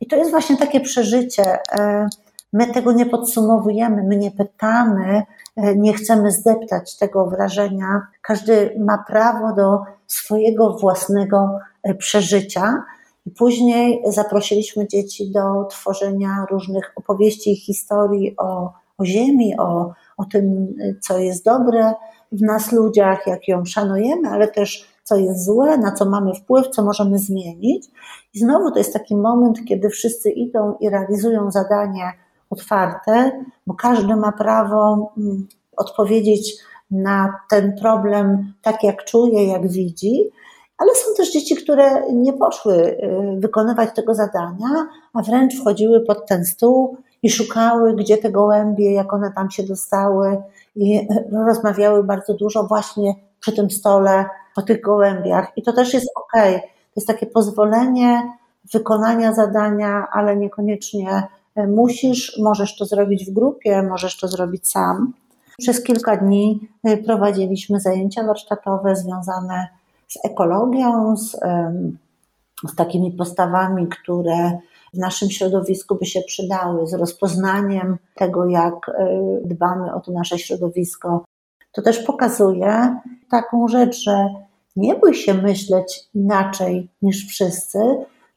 i 0.00 0.06
to 0.06 0.16
jest 0.16 0.30
właśnie 0.30 0.56
takie 0.56 0.80
przeżycie. 0.80 1.58
E, 1.72 2.08
my 2.52 2.66
tego 2.66 2.92
nie 2.92 3.06
podsumowujemy, 3.06 4.02
my 4.02 4.16
nie 4.16 4.30
pytamy, 4.30 5.22
e, 5.56 5.76
nie 5.76 5.92
chcemy 5.92 6.30
zdeptać 6.30 6.96
tego 6.96 7.26
wrażenia. 7.26 8.06
Każdy 8.22 8.76
ma 8.78 9.04
prawo 9.08 9.54
do 9.54 9.78
swojego 10.06 10.78
własnego 10.78 11.58
e, 11.82 11.94
przeżycia. 11.94 12.82
I 13.26 13.30
później 13.30 14.02
zaprosiliśmy 14.06 14.88
dzieci 14.88 15.30
do 15.30 15.64
tworzenia 15.64 16.46
różnych 16.50 16.92
opowieści 16.96 17.52
i 17.52 17.56
historii 17.56 18.36
o, 18.36 18.72
o 18.98 19.04
Ziemi, 19.04 19.58
o, 19.58 19.92
o 20.16 20.24
tym, 20.24 20.74
co 21.00 21.18
jest 21.18 21.44
dobre 21.44 21.94
w 22.32 22.42
nas 22.42 22.72
ludziach, 22.72 23.26
jak 23.26 23.48
ją 23.48 23.64
szanujemy, 23.64 24.28
ale 24.28 24.48
też 24.48 24.96
co 25.02 25.16
jest 25.16 25.44
złe, 25.44 25.78
na 25.78 25.92
co 25.92 26.04
mamy 26.04 26.34
wpływ, 26.34 26.68
co 26.68 26.82
możemy 26.82 27.18
zmienić. 27.18 27.86
I 28.34 28.38
znowu 28.38 28.70
to 28.70 28.78
jest 28.78 28.92
taki 28.92 29.16
moment, 29.16 29.64
kiedy 29.68 29.88
wszyscy 29.88 30.30
idą 30.30 30.74
i 30.80 30.88
realizują 30.88 31.50
zadanie 31.50 32.12
otwarte, 32.50 33.42
bo 33.66 33.74
każdy 33.74 34.16
ma 34.16 34.32
prawo 34.32 35.12
mm, 35.18 35.46
odpowiedzieć 35.76 36.56
na 36.90 37.40
ten 37.50 37.76
problem 37.80 38.52
tak, 38.62 38.82
jak 38.82 39.04
czuje, 39.04 39.46
jak 39.46 39.68
widzi. 39.68 40.30
Ale 40.78 40.90
są 40.94 41.14
też 41.16 41.32
dzieci, 41.32 41.56
które 41.56 42.12
nie 42.12 42.32
poszły 42.32 42.74
y, 42.74 42.98
wykonywać 43.38 43.94
tego 43.94 44.14
zadania, 44.14 44.88
a 45.14 45.22
wręcz 45.22 45.60
wchodziły 45.60 46.00
pod 46.00 46.26
ten 46.26 46.44
stół 46.44 46.96
i 47.26 47.30
szukały, 47.30 47.94
gdzie 47.96 48.18
te 48.18 48.30
gołębie, 48.30 48.92
jak 48.92 49.12
one 49.12 49.32
tam 49.32 49.50
się 49.50 49.62
dostały, 49.62 50.42
i 50.76 51.08
rozmawiały 51.46 52.04
bardzo 52.04 52.34
dużo 52.34 52.62
właśnie 52.62 53.14
przy 53.40 53.52
tym 53.52 53.70
stole 53.70 54.24
o 54.56 54.62
tych 54.62 54.80
gołębiach. 54.80 55.52
I 55.56 55.62
to 55.62 55.72
też 55.72 55.94
jest 55.94 56.10
ok. 56.16 56.32
To 56.62 56.92
jest 56.96 57.06
takie 57.06 57.26
pozwolenie 57.26 58.32
wykonania 58.72 59.34
zadania, 59.34 60.06
ale 60.12 60.36
niekoniecznie 60.36 61.22
y, 61.58 61.66
musisz, 61.66 62.38
możesz 62.42 62.76
to 62.76 62.84
zrobić 62.84 63.30
w 63.30 63.32
grupie, 63.32 63.82
możesz 63.82 64.18
to 64.18 64.28
zrobić 64.28 64.68
sam. 64.68 65.12
Przez 65.58 65.82
kilka 65.82 66.16
dni 66.16 66.68
prowadziliśmy 67.06 67.80
zajęcia 67.80 68.22
warsztatowe 68.22 68.96
związane 68.96 69.68
z 70.08 70.24
ekologią, 70.24 71.16
z, 71.16 71.36
z 72.72 72.74
takimi 72.76 73.12
postawami, 73.12 73.88
które 73.88 74.58
w 74.94 74.98
naszym 74.98 75.30
środowisku 75.30 75.94
by 75.94 76.06
się 76.06 76.20
przydały, 76.26 76.86
z 76.86 76.94
rozpoznaniem 76.94 77.96
tego, 78.14 78.46
jak 78.46 78.88
e, 78.88 79.20
dbamy 79.44 79.94
o 79.94 80.00
to 80.00 80.12
nasze 80.12 80.38
środowisko. 80.38 81.24
To 81.72 81.82
też 81.82 81.98
pokazuje 81.98 83.00
taką 83.30 83.68
rzecz, 83.68 84.02
że 84.02 84.28
nie 84.76 84.94
bój 84.94 85.14
się 85.14 85.34
myśleć 85.34 86.08
inaczej 86.14 86.88
niż 87.02 87.26
wszyscy, 87.26 87.78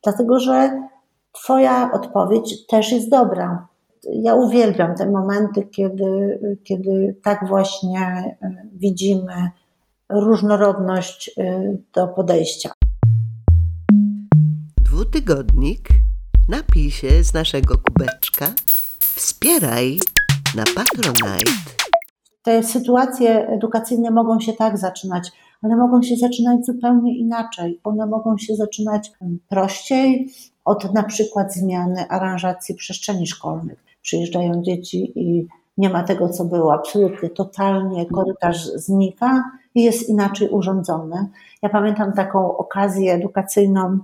dlatego 0.04 0.40
że 0.40 0.90
Twoja 1.32 1.92
odpowiedź 1.94 2.68
też 2.68 2.92
jest 2.92 3.10
dobra. 3.10 3.68
Ja 4.04 4.36
uwielbiam 4.36 4.96
te 4.96 5.12
momenty, 5.12 5.64
kiedy, 5.64 6.40
kiedy 6.64 7.16
tak 7.24 7.48
właśnie 7.48 8.00
e, 8.42 8.56
widzimy 8.74 9.52
różnorodność 10.10 11.32
y, 11.38 11.78
do 11.94 12.08
podejścia. 12.08 12.72
Dwutygodnik 14.82 15.90
napij 16.50 16.92
się 16.92 17.24
z 17.24 17.34
naszego 17.34 17.76
kubeczka. 17.78 18.46
Wspieraj 19.00 20.00
na 20.56 20.64
Patronite. 20.76 21.52
Te 22.44 22.64
sytuacje 22.64 23.48
edukacyjne 23.48 24.12
mogą 24.12 24.40
się 24.40 24.54
tak 24.54 24.78
zaczynać, 24.78 25.32
ale 25.64 25.76
mogą 25.76 26.02
się 26.02 26.16
zaczynać 26.16 26.66
zupełnie 26.66 27.18
inaczej. 27.18 27.80
One 27.84 28.06
mogą 28.06 28.38
się 28.38 28.56
zaczynać 28.56 29.12
prościej, 29.50 30.30
od 30.66 30.94
na 30.94 31.04
przykład 31.04 31.54
zmiany 31.54 32.10
aranżacji 32.10 32.76
przestrzeni 32.76 33.28
szkolnych. 33.28 33.84
Przyjeżdżają 34.02 34.62
dzieci 34.62 35.12
i 35.16 35.48
nie 35.78 35.90
ma 35.90 36.04
tego, 36.04 36.30
co 36.30 36.46
było, 36.46 36.74
absolutnie, 36.74 37.30
totalnie 37.30 38.06
korytarz 38.06 38.66
znika 38.76 39.44
i 39.76 39.84
jest 39.84 40.10
inaczej 40.10 40.50
urządzony. 40.50 41.28
Ja 41.62 41.70
pamiętam 41.70 42.14
taką 42.14 42.58
okazję 42.58 43.14
edukacyjną, 43.14 44.00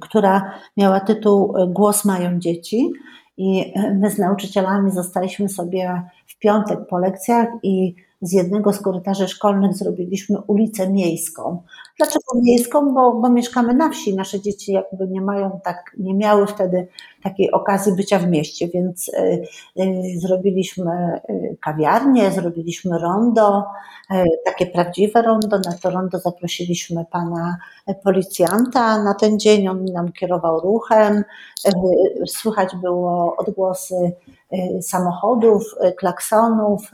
która 0.00 0.52
miała 0.76 1.00
tytuł 1.00 1.54
Głos 1.68 2.04
mają 2.04 2.38
dzieci. 2.38 2.90
I 3.36 3.72
my 3.94 4.10
z 4.10 4.18
nauczycielami 4.18 4.90
zostaliśmy 4.90 5.48
sobie 5.48 6.02
w 6.26 6.38
piątek 6.38 6.78
po 6.88 6.98
lekcjach 6.98 7.48
i 7.62 7.94
z 8.22 8.32
jednego 8.32 8.72
z 8.72 8.80
korytarzy 8.80 9.28
szkolnych 9.28 9.74
zrobiliśmy 9.74 10.40
ulicę 10.46 10.90
miejską. 10.90 11.62
Dlaczego 11.96 12.40
miejską? 12.42 12.94
Bo, 12.94 13.12
bo 13.12 13.28
mieszkamy 13.30 13.74
na 13.74 13.88
wsi. 13.88 14.16
Nasze 14.16 14.40
dzieci 14.40 14.72
jakby 14.72 15.08
nie 15.08 15.20
mają 15.20 15.60
tak, 15.64 15.94
nie 15.98 16.14
miały 16.14 16.46
wtedy 16.46 16.88
takiej 17.22 17.50
okazji 17.50 17.92
bycia 17.96 18.18
w 18.18 18.26
mieście, 18.26 18.68
więc 18.68 19.08
y, 19.08 19.46
zrobiliśmy 20.18 21.20
y, 21.30 21.56
kawiarnię, 21.60 22.30
zrobiliśmy 22.30 22.98
rondo, 22.98 23.64
takie 24.44 24.66
prawdziwe 24.66 25.22
rondo. 25.22 25.58
Na 25.58 25.78
to 25.82 25.90
rondo 25.90 26.18
zaprosiliśmy 26.18 27.04
pana 27.10 27.56
policjanta 28.04 29.02
na 29.02 29.14
ten 29.14 29.38
dzień, 29.38 29.68
on 29.68 29.84
nam 29.84 30.12
kierował 30.12 30.60
ruchem. 30.60 31.24
Słychać 32.26 32.76
było 32.82 33.36
odgłosy 33.36 34.12
samochodów, 34.80 35.62
klaksonów. 35.96 36.90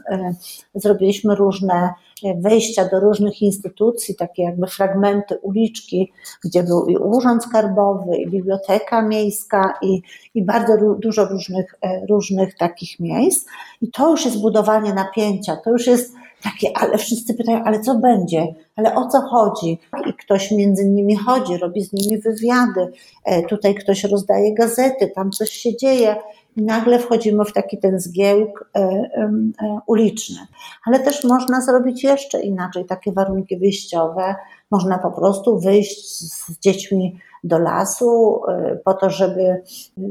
Zrobiliśmy 0.75 1.35
różne 1.35 1.93
wejścia 2.35 2.85
do 2.85 2.99
różnych 2.99 3.41
instytucji, 3.41 4.15
takie 4.15 4.43
jakby 4.43 4.67
fragmenty 4.67 5.37
uliczki, 5.37 6.11
gdzie 6.43 6.63
był 6.63 6.85
i 6.85 6.97
urząd 6.97 7.43
skarbowy, 7.43 8.17
i 8.17 8.29
biblioteka 8.29 9.01
miejska, 9.01 9.73
i, 9.81 10.01
i 10.35 10.45
bardzo 10.45 10.73
dużo 10.99 11.25
różnych, 11.25 11.75
e, 11.81 12.05
różnych 12.05 12.57
takich 12.57 12.99
miejsc. 12.99 13.47
I 13.81 13.91
to 13.91 14.11
już 14.11 14.25
jest 14.25 14.41
budowanie 14.41 14.93
napięcia, 14.93 15.55
to 15.55 15.69
już 15.69 15.87
jest 15.87 16.13
takie, 16.43 16.77
ale 16.77 16.97
wszyscy 16.97 17.33
pytają, 17.33 17.63
ale 17.63 17.79
co 17.79 17.95
będzie? 17.95 18.47
Ale 18.75 18.95
o 18.95 19.07
co 19.07 19.21
chodzi? 19.21 19.79
I 20.09 20.13
ktoś 20.13 20.51
między 20.51 20.85
nimi 20.85 21.15
chodzi, 21.15 21.57
robi 21.57 21.81
z 21.81 21.93
nimi 21.93 22.21
wywiady, 22.21 22.91
e, 23.25 23.43
tutaj 23.43 23.75
ktoś 23.75 24.03
rozdaje 24.03 24.53
gazety, 24.53 25.11
tam 25.15 25.31
coś 25.31 25.49
się 25.49 25.77
dzieje 25.77 26.15
nagle 26.61 26.99
wchodzimy 26.99 27.45
w 27.45 27.53
taki 27.53 27.77
ten 27.77 27.99
zgiełk 27.99 28.69
e, 28.75 28.79
e, 28.79 29.09
uliczny. 29.87 30.37
Ale 30.85 30.99
też 30.99 31.23
można 31.23 31.61
zrobić 31.61 32.03
jeszcze 32.03 32.41
inaczej, 32.41 32.85
takie 32.85 33.11
warunki 33.11 33.57
wyjściowe. 33.57 34.35
Można 34.71 34.97
po 34.97 35.11
prostu 35.11 35.59
wyjść 35.59 36.09
z 36.19 36.59
dziećmi 36.59 37.19
do 37.43 37.59
lasu 37.59 38.41
e, 38.47 38.79
po 38.85 38.93
to, 38.93 39.09
żeby 39.09 39.63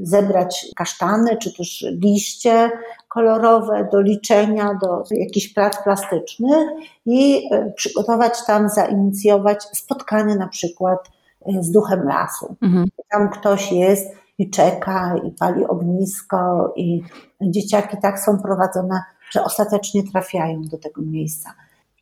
zebrać 0.03 0.67
kasztany 0.77 1.37
czy 1.37 1.57
też 1.57 1.87
liście 1.91 2.71
kolorowe 3.09 3.89
do 3.93 4.01
liczenia, 4.01 4.79
do 4.83 5.03
jakichś 5.11 5.49
prac 5.49 5.83
plastycznych 5.85 6.69
i 7.07 7.49
przygotować 7.77 8.47
tam, 8.47 8.69
zainicjować 8.69 9.63
spotkanie 9.63 10.37
na 10.37 10.49
przykład 10.49 11.11
z 11.61 11.71
duchem 11.71 12.09
lasu. 12.09 12.57
Mhm. 12.63 12.87
Tam 13.11 13.31
ktoś 13.31 13.73
jest 13.73 14.19
i 14.39 14.51
czeka, 14.51 15.17
i 15.25 15.31
pali 15.31 15.67
ognisko, 15.67 16.73
i 16.77 17.03
dzieciaki 17.41 17.97
tak 18.03 18.21
są 18.21 18.39
prowadzone, 18.39 19.03
że 19.31 19.45
ostatecznie 19.45 20.03
trafiają 20.13 20.63
do 20.63 20.79
tego 20.79 21.03
miejsca. 21.03 21.55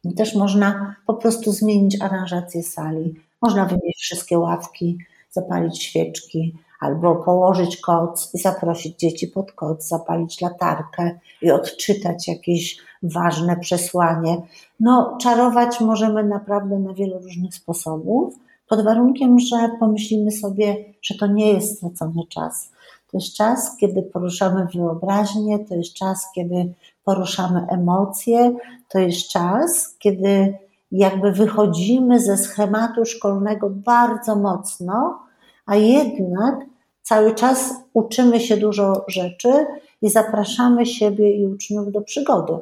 I 0.05 0.15
też 0.15 0.35
można 0.35 0.97
po 1.07 1.15
prostu 1.15 1.53
zmienić 1.53 2.03
aranżację 2.03 2.63
sali. 2.63 3.15
Można 3.43 3.65
wymienić 3.65 3.97
wszystkie 3.97 4.39
ławki, 4.39 4.99
zapalić 5.31 5.83
świeczki, 5.83 6.57
albo 6.81 7.17
położyć 7.17 7.77
koc 7.77 8.35
i 8.35 8.39
zaprosić 8.39 8.99
dzieci 8.99 9.29
pod 9.29 9.53
koc, 9.53 9.89
zapalić 9.89 10.41
latarkę 10.41 11.19
i 11.43 11.51
odczytać 11.51 12.29
jakieś 12.29 12.79
ważne 13.03 13.57
przesłanie. 13.57 14.37
No, 14.81 15.19
czarować 15.21 15.81
możemy 15.81 16.25
naprawdę 16.25 16.79
na 16.79 16.95
wiele 16.95 17.19
różnych 17.19 17.55
sposobów 17.55 18.35
pod 18.69 18.85
warunkiem, 18.85 19.39
że 19.39 19.57
pomyślimy 19.81 20.31
sobie, 20.31 20.77
że 21.03 21.15
to 21.15 21.27
nie 21.27 21.53
jest 21.53 21.77
stracony 21.77 22.23
czas. 22.29 22.71
To 23.11 23.17
jest 23.17 23.35
czas, 23.35 23.77
kiedy 23.81 24.03
poruszamy 24.03 24.67
wyobraźnię, 24.75 25.59
to 25.59 25.75
jest 25.75 25.95
czas, 25.95 26.27
kiedy 26.35 26.75
poruszamy 27.05 27.67
emocje, 27.71 28.57
to 28.89 28.99
jest 28.99 29.29
czas, 29.29 29.97
kiedy 29.99 30.59
jakby 30.93 31.33
wychodzimy 31.33 32.21
ze 32.21 32.37
schematu 32.37 33.05
szkolnego 33.05 33.71
bardzo 33.71 34.37
mocno, 34.37 35.19
a 35.67 35.77
jednak 35.77 36.55
cały 37.03 37.35
czas 37.35 37.75
uczymy 37.95 38.41
się 38.41 38.57
dużo 38.57 39.05
rzeczy 39.09 39.67
i 40.03 40.11
zapraszamy 40.11 40.87
siebie 40.87 41.37
i 41.37 41.47
uczniów 41.47 41.93
do 41.93 42.01
przygody. 42.01 42.53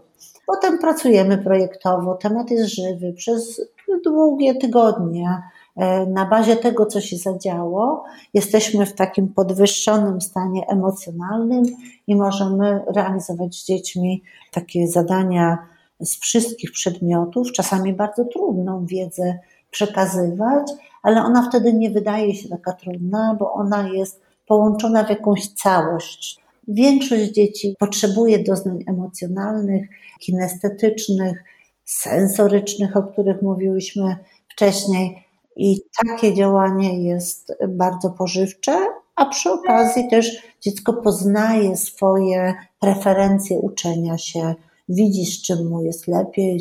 Potem 0.46 0.78
pracujemy 0.78 1.38
projektowo, 1.38 2.14
temat 2.14 2.50
jest 2.50 2.74
żywy 2.74 3.12
przez 3.12 3.60
długie 4.04 4.54
tygodnie. 4.54 5.42
E, 5.76 6.06
na 6.06 6.26
bazie 6.26 6.56
tego, 6.56 6.87
co 6.87 7.00
się 7.00 7.16
zadziało, 7.16 8.04
jesteśmy 8.34 8.87
w 8.87 8.94
takim 8.94 9.28
podwyższonym 9.28 10.20
stanie 10.20 10.66
emocjonalnym 10.68 11.64
i 12.06 12.16
możemy 12.16 12.80
realizować 12.87 13.54
z 13.56 13.66
dziećmi 13.66 14.22
takie 14.52 14.88
zadania 14.88 15.58
z 16.00 16.16
wszystkich 16.16 16.72
przedmiotów, 16.72 17.52
czasami 17.52 17.92
bardzo 17.92 18.24
trudną 18.24 18.87
wiedzę 18.87 19.38
przekazywać, 19.70 20.70
ale 21.02 21.22
ona 21.22 21.48
wtedy 21.48 21.72
nie 21.72 21.90
wydaje 21.90 22.34
się 22.34 22.48
taka 22.48 22.72
trudna, 22.72 23.37
bo 23.38 23.52
ona 23.52 23.88
jest 23.88 24.20
połączona 24.46 25.04
w 25.04 25.10
jakąś 25.10 25.48
całość. 25.48 26.40
Większość 26.68 27.32
dzieci 27.32 27.76
potrzebuje 27.78 28.44
doznań 28.44 28.84
emocjonalnych, 28.87 29.88
kinestetycznych, 30.20 31.44
sensorycznych, 31.84 32.96
o 32.96 33.02
których 33.02 33.42
mówiłyśmy 33.42 34.16
wcześniej, 34.48 35.23
i 35.56 35.80
takie 36.06 36.34
działanie 36.34 37.08
jest 37.08 37.52
bardzo 37.68 38.10
pożywcze, 38.10 38.86
a 39.16 39.26
przy 39.26 39.50
okazji 39.50 40.08
też 40.08 40.42
dziecko 40.60 40.92
poznaje 40.92 41.76
swoje 41.76 42.54
preferencje 42.80 43.58
uczenia 43.58 44.18
się, 44.18 44.54
widzi 44.88 45.26
z 45.26 45.42
czym 45.42 45.68
mu 45.68 45.82
jest 45.82 46.08
lepiej, 46.08 46.60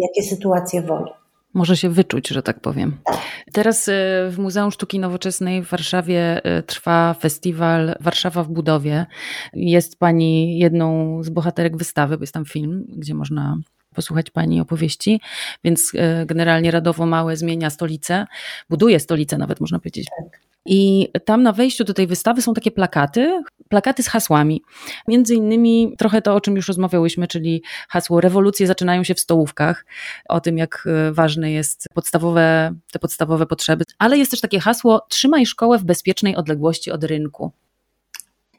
jakie 0.00 0.22
sytuacje 0.22 0.82
woli. 0.82 1.10
Może 1.54 1.76
się 1.76 1.88
wyczuć, 1.88 2.28
że 2.28 2.42
tak 2.42 2.60
powiem. 2.60 2.98
Tak. 3.04 3.18
Teraz 3.52 3.88
e, 3.88 3.92
w 4.30 4.38
Muzeum 4.38 4.70
Sztuki 4.70 4.98
Nowoczesnej 4.98 5.62
w 5.62 5.70
Warszawie 5.70 6.44
e, 6.44 6.62
trwa 6.62 7.14
festiwal 7.14 7.94
Warszawa 8.00 8.44
w 8.44 8.48
budowie. 8.48 9.06
Jest 9.52 9.98
pani 9.98 10.58
jedną 10.58 11.18
z 11.22 11.30
bohaterek 11.30 11.76
wystawy, 11.76 12.16
bo 12.16 12.22
jest 12.22 12.34
tam 12.34 12.44
film, 12.44 12.84
gdzie 12.88 13.14
można 13.14 13.56
posłuchać 13.92 14.30
Pani 14.30 14.60
opowieści, 14.60 15.20
więc 15.64 15.92
e, 15.94 16.26
generalnie 16.26 16.70
Radowo 16.70 17.06
Małe 17.06 17.36
zmienia 17.36 17.70
stolicę, 17.70 18.26
buduje 18.70 19.00
stolicę 19.00 19.38
nawet 19.38 19.60
można 19.60 19.78
powiedzieć. 19.78 20.06
Tak. 20.22 20.40
I 20.66 21.08
tam 21.24 21.42
na 21.42 21.52
wejściu 21.52 21.84
do 21.84 21.94
tej 21.94 22.06
wystawy 22.06 22.42
są 22.42 22.54
takie 22.54 22.70
plakaty, 22.70 23.42
plakaty 23.68 24.02
z 24.02 24.08
hasłami. 24.08 24.62
Między 25.08 25.34
innymi 25.34 25.94
trochę 25.98 26.22
to, 26.22 26.34
o 26.34 26.40
czym 26.40 26.56
już 26.56 26.68
rozmawiałyśmy, 26.68 27.26
czyli 27.26 27.62
hasło 27.88 28.20
rewolucje 28.20 28.66
zaczynają 28.66 29.04
się 29.04 29.14
w 29.14 29.20
stołówkach, 29.20 29.86
o 30.28 30.40
tym, 30.40 30.58
jak 30.58 30.84
e, 30.86 31.12
ważne 31.12 31.52
jest 31.52 31.88
podstawowe, 31.94 32.74
te 32.92 32.98
podstawowe 32.98 33.46
potrzeby, 33.46 33.84
ale 33.98 34.18
jest 34.18 34.30
też 34.30 34.40
takie 34.40 34.60
hasło 34.60 35.06
trzymaj 35.08 35.46
szkołę 35.46 35.78
w 35.78 35.84
bezpiecznej 35.84 36.36
odległości 36.36 36.90
od 36.90 37.04
rynku. 37.04 37.52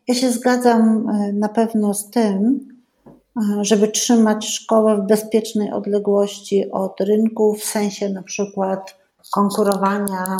Ja 0.07 0.15
się 0.15 0.31
zgadzam 0.31 1.09
e, 1.09 1.33
na 1.33 1.49
pewno 1.49 1.93
z 1.93 2.09
tym, 2.09 2.59
żeby 3.61 3.87
trzymać 3.87 4.47
szkołę 4.47 4.97
w 4.97 5.07
bezpiecznej 5.07 5.71
odległości 5.71 6.71
od 6.71 7.01
rynku, 7.01 7.55
w 7.55 7.63
sensie 7.63 8.09
na 8.09 8.23
przykład 8.23 8.97
konkurowania, 9.31 10.37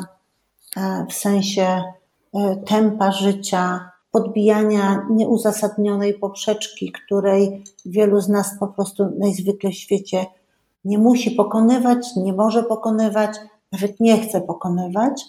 e, 0.78 1.06
w 1.10 1.14
sensie 1.14 1.84
e, 2.34 2.56
tempa 2.66 3.12
życia, 3.12 3.92
podbijania 4.12 5.08
nieuzasadnionej 5.10 6.14
poprzeczki, 6.14 6.92
której 6.92 7.64
wielu 7.86 8.22
z 8.22 8.30
nas 8.30 8.60
po 8.60 8.68
prostu 8.68 9.06
najzwykle 9.20 9.70
w 9.70 9.74
świecie 9.74 10.26
nie 10.86 10.98
musi 10.98 11.32
pokonywać, 11.32 12.16
nie 12.16 12.34
może 12.34 12.64
pokonywać, 12.64 13.38
nawet 13.72 14.00
nie 14.00 14.22
chce 14.22 14.42
pokonywać. 14.42 15.22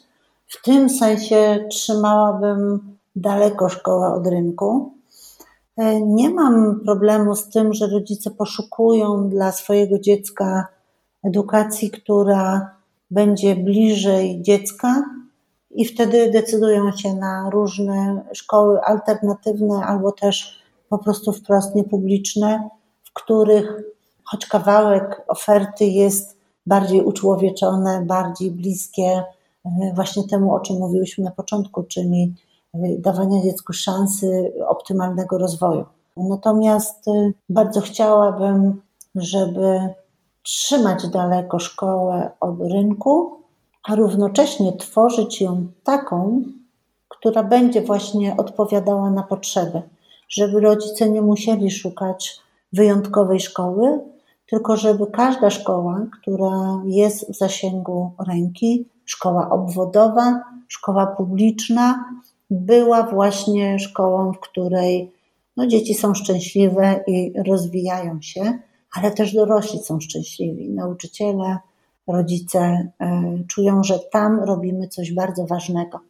W 0.46 0.62
tym 0.62 0.90
sensie 0.90 1.64
trzymałabym 1.70 2.81
daleko 3.16 3.68
szkołę 3.68 4.14
od 4.14 4.27
rynku. 4.27 4.94
E, 5.77 6.01
nie 6.01 6.31
mam 6.31 6.81
problemu 6.85 7.37
z 7.37 7.49
tym, 7.49 7.75
że 7.75 7.87
rodzice 7.87 8.31
poszukują 8.31 9.29
dla 9.29 9.53
swojego 9.53 9.99
dziecka 9.99 10.67
edukacji, 11.25 11.91
która 11.91 12.71
będzie 13.11 13.57
bliżej 13.57 14.43
dziecka 14.43 15.05
i 15.71 15.85
wtedy 15.85 16.31
decydują 16.31 16.93
się 16.93 17.15
na 17.15 17.51
różne 17.51 18.25
szkoły 18.33 18.81
alternatywne 18.81 19.75
albo 19.75 20.13
też 20.13 20.63
po 20.89 20.99
prostu 20.99 21.33
wprost 21.33 21.75
niepubliczne, 21.75 22.69
w 23.03 23.13
których 23.13 23.83
choć 24.25 24.47
kawałek 24.47 25.23
oferty 25.29 25.85
jest 25.85 26.37
bardziej 26.67 27.03
uczłowieczone, 27.03 28.03
bardziej 28.07 28.51
bliskie 28.51 29.23
e, 29.65 29.93
właśnie 29.95 30.29
temu, 30.29 30.55
o 30.55 30.61
czym 30.61 30.77
mówiłyśmy 30.77 31.25
na 31.25 31.31
początku, 31.31 31.83
czyli 31.83 32.35
dawania 32.99 33.43
dziecku 33.43 33.73
szansy 33.73 34.53
optymalnego 34.69 35.39
rozwoju. 35.39 35.85
Natomiast 36.17 37.09
y, 37.09 37.33
bardzo 37.49 37.81
chciałabym, 37.81 38.83
żeby 39.15 39.95
trzymać 40.43 41.09
daleko 41.09 41.59
szkołę 41.59 42.31
od 42.41 42.61
rynku, 42.61 43.41
a 43.85 43.95
równocześnie 43.95 44.77
tworzyć 44.77 45.41
ją 45.41 45.67
taką, 45.85 46.43
która 47.09 47.43
będzie 47.43 47.83
właśnie 47.83 48.37
odpowiadała 48.37 49.11
na 49.11 49.23
potrzeby, 49.23 49.83
żeby 50.29 50.61
rodzice 50.61 51.11
nie 51.11 51.23
musieli 51.23 51.71
szukać 51.71 52.41
wyjątkowej 52.73 53.41
szkoły, 53.41 54.01
tylko 54.47 54.77
żeby 54.77 55.07
każda 55.07 55.51
szkoła, 55.51 56.07
która 56.21 56.83
jest 56.85 57.33
w 57.33 57.39
zasięgu 57.39 58.13
ręki, 58.29 58.89
szkoła 59.05 59.51
obwodowa, 59.51 60.45
szkoła 60.69 61.07
publiczna, 61.07 62.05
była 62.55 63.03
właśnie 63.03 63.79
szkołą, 63.79 64.33
w 64.33 64.40
której 64.40 65.12
no, 65.57 65.67
dzieci 65.67 65.95
są 65.95 66.14
szczęśliwe 66.14 67.05
i 67.07 67.33
rozwijają 67.47 68.23
się, 68.23 68.59
ale 68.97 69.11
też 69.11 69.35
dorośli 69.35 69.79
są 69.79 70.01
szczęśliwi. 70.01 70.71
Nauczyciele, 70.71 71.59
rodzice 72.07 72.88
y, 73.03 73.47
czują, 73.47 73.85
że 73.85 73.99
tam 74.12 74.40
robimy 74.40 74.88
coś 74.88 75.12
bardzo 75.12 75.47
ważnego. 75.47 76.01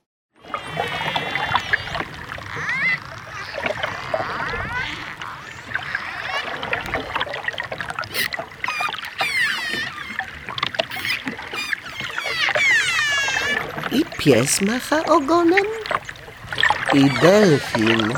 I 13.92 14.04
pies 14.18 14.60
macha 14.60 15.04
ogonem. 15.04 15.83
I 16.94 17.10
delfin. 17.22 18.12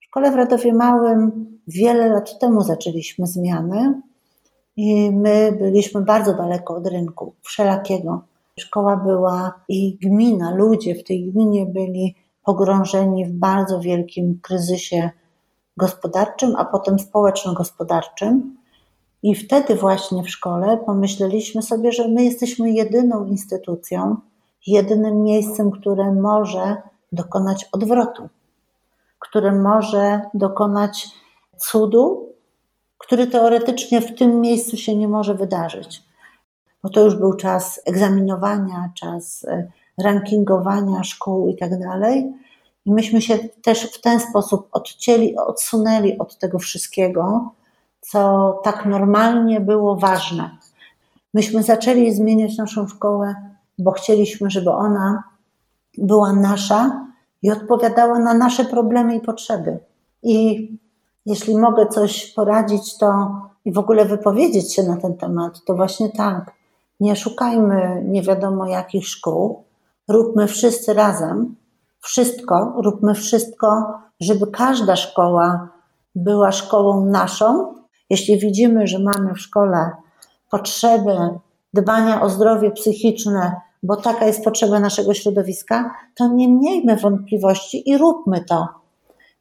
W 0.00 0.04
szkole 0.04 0.30
w 0.30 0.34
Radowie 0.34 0.74
Małym 0.74 1.46
wiele 1.68 2.08
lat 2.08 2.38
temu 2.38 2.60
zaczęliśmy 2.60 3.26
zmiany 3.26 4.00
i 4.76 5.10
my 5.10 5.56
byliśmy 5.58 6.00
bardzo 6.00 6.34
daleko 6.34 6.74
od 6.74 6.86
rynku, 6.86 7.34
wszelakiego. 7.42 8.22
Szkoła 8.60 8.96
była 8.96 9.60
i 9.68 9.98
gmina, 10.02 10.54
ludzie 10.54 10.94
w 10.94 11.04
tej 11.04 11.30
gminie 11.30 11.66
byli 11.66 12.16
pogrążeni 12.44 13.26
w 13.26 13.32
bardzo 13.32 13.80
wielkim 13.80 14.40
kryzysie 14.42 15.10
gospodarczym, 15.76 16.56
a 16.56 16.64
potem 16.64 16.98
społeczno-gospodarczym. 16.98 18.61
I 19.22 19.34
wtedy 19.34 19.74
właśnie 19.74 20.22
w 20.22 20.30
szkole 20.30 20.78
pomyśleliśmy 20.86 21.62
sobie, 21.62 21.92
że 21.92 22.08
my 22.08 22.24
jesteśmy 22.24 22.70
jedyną 22.70 23.26
instytucją, 23.26 24.16
jedynym 24.66 25.22
miejscem, 25.22 25.70
które 25.70 26.12
może 26.12 26.76
dokonać 27.12 27.68
odwrotu, 27.72 28.28
które 29.18 29.52
może 29.52 30.20
dokonać 30.34 31.08
cudu, 31.56 32.28
który 32.98 33.26
teoretycznie 33.26 34.00
w 34.00 34.14
tym 34.18 34.40
miejscu 34.40 34.76
się 34.76 34.96
nie 34.96 35.08
może 35.08 35.34
wydarzyć. 35.34 36.02
Bo 36.82 36.88
to 36.88 37.00
już 37.00 37.16
był 37.16 37.34
czas 37.34 37.80
egzaminowania, 37.86 38.92
czas 38.94 39.44
e, 39.44 39.68
rankingowania 39.98 41.04
szkół 41.04 41.48
i 41.48 41.56
tak 41.56 41.80
dalej. 41.80 42.32
I 42.86 42.92
myśmy 42.92 43.22
się 43.22 43.38
też 43.62 43.82
w 43.92 44.00
ten 44.00 44.20
sposób 44.20 44.68
odcięli, 44.72 45.36
odsunęli 45.36 46.18
od 46.18 46.38
tego 46.38 46.58
wszystkiego, 46.58 47.52
co 48.02 48.52
tak 48.64 48.86
normalnie 48.86 49.60
było 49.60 49.96
ważne. 49.96 50.50
Myśmy 51.34 51.62
zaczęli 51.62 52.14
zmieniać 52.14 52.56
naszą 52.56 52.88
szkołę, 52.88 53.34
bo 53.78 53.90
chcieliśmy, 53.90 54.50
żeby 54.50 54.70
ona 54.70 55.22
była 55.98 56.32
nasza 56.32 57.06
i 57.42 57.50
odpowiadała 57.52 58.18
na 58.18 58.34
nasze 58.34 58.64
problemy 58.64 59.16
i 59.16 59.20
potrzeby. 59.20 59.78
I 60.22 60.68
jeśli 61.26 61.58
mogę 61.58 61.86
coś 61.86 62.32
poradzić, 62.32 62.98
to 62.98 63.28
i 63.64 63.72
w 63.72 63.78
ogóle 63.78 64.04
wypowiedzieć 64.04 64.74
się 64.74 64.82
na 64.82 64.96
ten 64.96 65.16
temat, 65.16 65.64
to 65.64 65.74
właśnie 65.74 66.08
tak. 66.08 66.52
Nie 67.00 67.16
szukajmy 67.16 68.02
nie 68.08 68.22
wiadomo 68.22 68.66
jakich 68.66 69.08
szkół, 69.08 69.64
róbmy 70.08 70.46
wszyscy 70.46 70.94
razem 70.94 71.56
wszystko, 72.02 72.72
róbmy 72.76 73.14
wszystko, 73.14 73.98
żeby 74.20 74.46
każda 74.46 74.96
szkoła 74.96 75.68
była 76.14 76.52
szkołą 76.52 77.04
naszą. 77.04 77.74
Jeśli 78.12 78.38
widzimy, 78.38 78.86
że 78.86 78.98
mamy 78.98 79.34
w 79.34 79.40
szkole 79.40 79.90
potrzebę 80.50 81.38
dbania 81.74 82.22
o 82.22 82.30
zdrowie 82.30 82.70
psychiczne, 82.70 83.56
bo 83.82 83.96
taka 83.96 84.26
jest 84.26 84.44
potrzeba 84.44 84.80
naszego 84.80 85.14
środowiska, 85.14 85.94
to 86.14 86.28
nie 86.28 86.48
miejmy 86.48 86.96
wątpliwości 86.96 87.90
i 87.90 87.98
róbmy 87.98 88.44
to. 88.44 88.68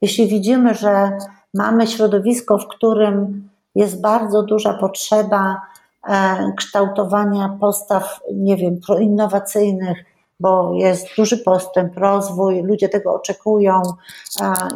Jeśli 0.01 0.27
widzimy, 0.27 0.73
że 0.73 1.17
mamy 1.53 1.87
środowisko, 1.87 2.57
w 2.57 2.67
którym 2.67 3.49
jest 3.75 4.01
bardzo 4.01 4.43
duża 4.43 4.73
potrzeba 4.73 5.61
e, 6.07 6.37
kształtowania 6.57 7.57
postaw, 7.59 8.19
nie 8.33 8.57
wiem, 8.57 8.79
proinnowacyjnych, 8.87 10.05
bo 10.39 10.73
jest 10.73 11.07
duży 11.17 11.37
postęp, 11.37 11.97
rozwój, 11.97 12.63
ludzie 12.63 12.89
tego 12.89 13.13
oczekują, 13.13 13.81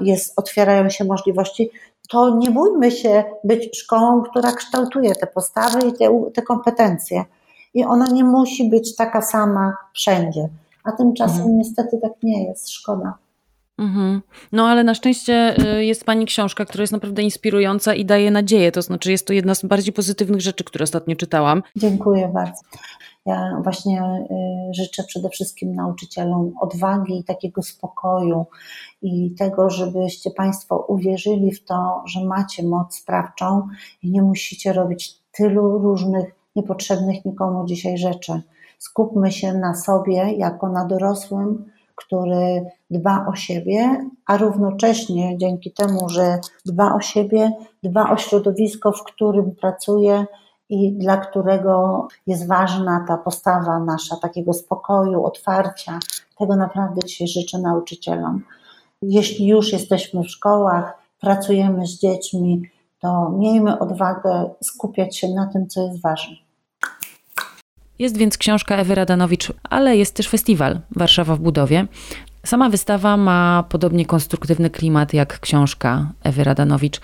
jest, 0.01 0.39
otwierają 0.39 0.89
się 0.89 1.05
możliwości, 1.05 1.71
to 2.09 2.37
nie 2.37 2.51
bójmy 2.51 2.91
się 2.91 3.23
być 3.43 3.79
szkołą, 3.79 4.23
która 4.23 4.51
kształtuje 4.51 5.15
te 5.15 5.27
postawy 5.27 5.87
i 5.87 5.93
te, 5.93 6.25
te 6.33 6.41
kompetencje. 6.41 7.25
I 7.73 7.85
ona 7.85 8.05
nie 8.07 8.23
musi 8.23 8.69
być 8.69 8.95
taka 8.95 9.21
sama 9.21 9.77
wszędzie. 9.93 10.49
A 10.83 10.91
tymczasem 10.91 11.37
mhm. 11.37 11.57
niestety 11.57 11.99
tak 12.01 12.11
nie 12.23 12.47
jest. 12.47 12.69
Szkoda. 12.69 13.13
Mhm. 13.77 14.21
No 14.51 14.67
ale 14.67 14.83
na 14.83 14.93
szczęście 14.93 15.55
y, 15.77 15.85
jest 15.85 16.05
Pani 16.05 16.25
książka, 16.25 16.65
która 16.65 16.81
jest 16.81 16.93
naprawdę 16.93 17.23
inspirująca 17.23 17.93
i 17.93 18.05
daje 18.05 18.31
nadzieję. 18.31 18.71
To 18.71 18.81
znaczy 18.81 19.11
jest 19.11 19.27
to 19.27 19.33
jedna 19.33 19.55
z 19.55 19.65
bardziej 19.65 19.93
pozytywnych 19.93 20.41
rzeczy, 20.41 20.63
które 20.63 20.83
ostatnio 20.83 21.15
czytałam. 21.15 21.63
Dziękuję 21.75 22.27
bardzo. 22.33 22.61
Ja 23.25 23.61
właśnie 23.63 24.01
y, 24.01 24.73
życzę 24.73 25.03
przede 25.03 25.29
wszystkim 25.29 25.75
nauczycielom 25.75 26.53
odwagi 26.61 27.19
i 27.19 27.23
takiego 27.23 27.61
spokoju 27.61 28.45
i 29.01 29.31
tego, 29.31 29.69
żebyście 29.69 30.31
Państwo 30.31 30.85
uwierzyli 30.87 31.51
w 31.51 31.63
to, 31.63 32.03
że 32.05 32.25
macie 32.25 32.63
moc 32.63 32.95
sprawczą 32.95 33.67
i 34.03 34.11
nie 34.11 34.21
musicie 34.21 34.73
robić 34.73 35.19
tylu 35.31 35.77
różnych 35.77 36.35
niepotrzebnych 36.55 37.25
nikomu 37.25 37.65
dzisiaj 37.65 37.97
rzeczy. 37.97 38.41
Skupmy 38.77 39.31
się 39.31 39.53
na 39.53 39.75
sobie 39.75 40.33
jako 40.37 40.69
na 40.69 40.85
dorosłym, 40.85 41.65
który 41.95 42.65
dba 42.91 43.25
o 43.29 43.35
siebie, 43.35 44.09
a 44.27 44.37
równocześnie 44.37 45.37
dzięki 45.37 45.71
temu, 45.71 46.09
że 46.09 46.39
dba 46.65 46.95
o 46.95 46.99
siebie, 46.99 47.51
dba 47.83 48.11
o 48.11 48.17
środowisko, 48.17 48.91
w 48.91 49.03
którym 49.03 49.55
pracuje 49.55 50.25
i 50.69 50.91
dla 50.91 51.17
którego 51.17 52.07
jest 52.27 52.47
ważna 52.47 53.05
ta 53.07 53.17
postawa 53.17 53.79
nasza, 53.79 54.15
takiego 54.21 54.53
spokoju, 54.53 55.25
otwarcia. 55.25 55.99
Tego 56.37 56.55
naprawdę 56.55 57.01
dzisiaj 57.05 57.27
życzę 57.27 57.59
nauczycielom. 57.59 58.43
Jeśli 59.01 59.47
już 59.47 59.73
jesteśmy 59.73 60.23
w 60.23 60.31
szkołach, 60.31 60.97
pracujemy 61.21 61.87
z 61.87 61.99
dziećmi, 61.99 62.61
to 62.99 63.29
miejmy 63.29 63.79
odwagę 63.79 64.49
skupiać 64.63 65.17
się 65.17 65.29
na 65.29 65.47
tym, 65.47 65.67
co 65.67 65.81
jest 65.81 66.01
ważne. 66.01 66.44
Jest 67.99 68.17
więc 68.17 68.37
książka 68.37 68.75
Ewy 68.75 68.95
Radanowicz, 68.95 69.53
ale 69.63 69.97
jest 69.97 70.15
też 70.15 70.27
festiwal 70.27 70.79
Warszawa 70.95 71.35
w 71.35 71.39
budowie. 71.39 71.87
Sama 72.45 72.69
wystawa 72.69 73.17
ma 73.17 73.63
podobnie 73.69 74.05
konstruktywny 74.05 74.69
klimat 74.69 75.13
jak 75.13 75.39
książka 75.39 76.11
Ewy 76.23 76.43
Radanowicz. 76.43 77.01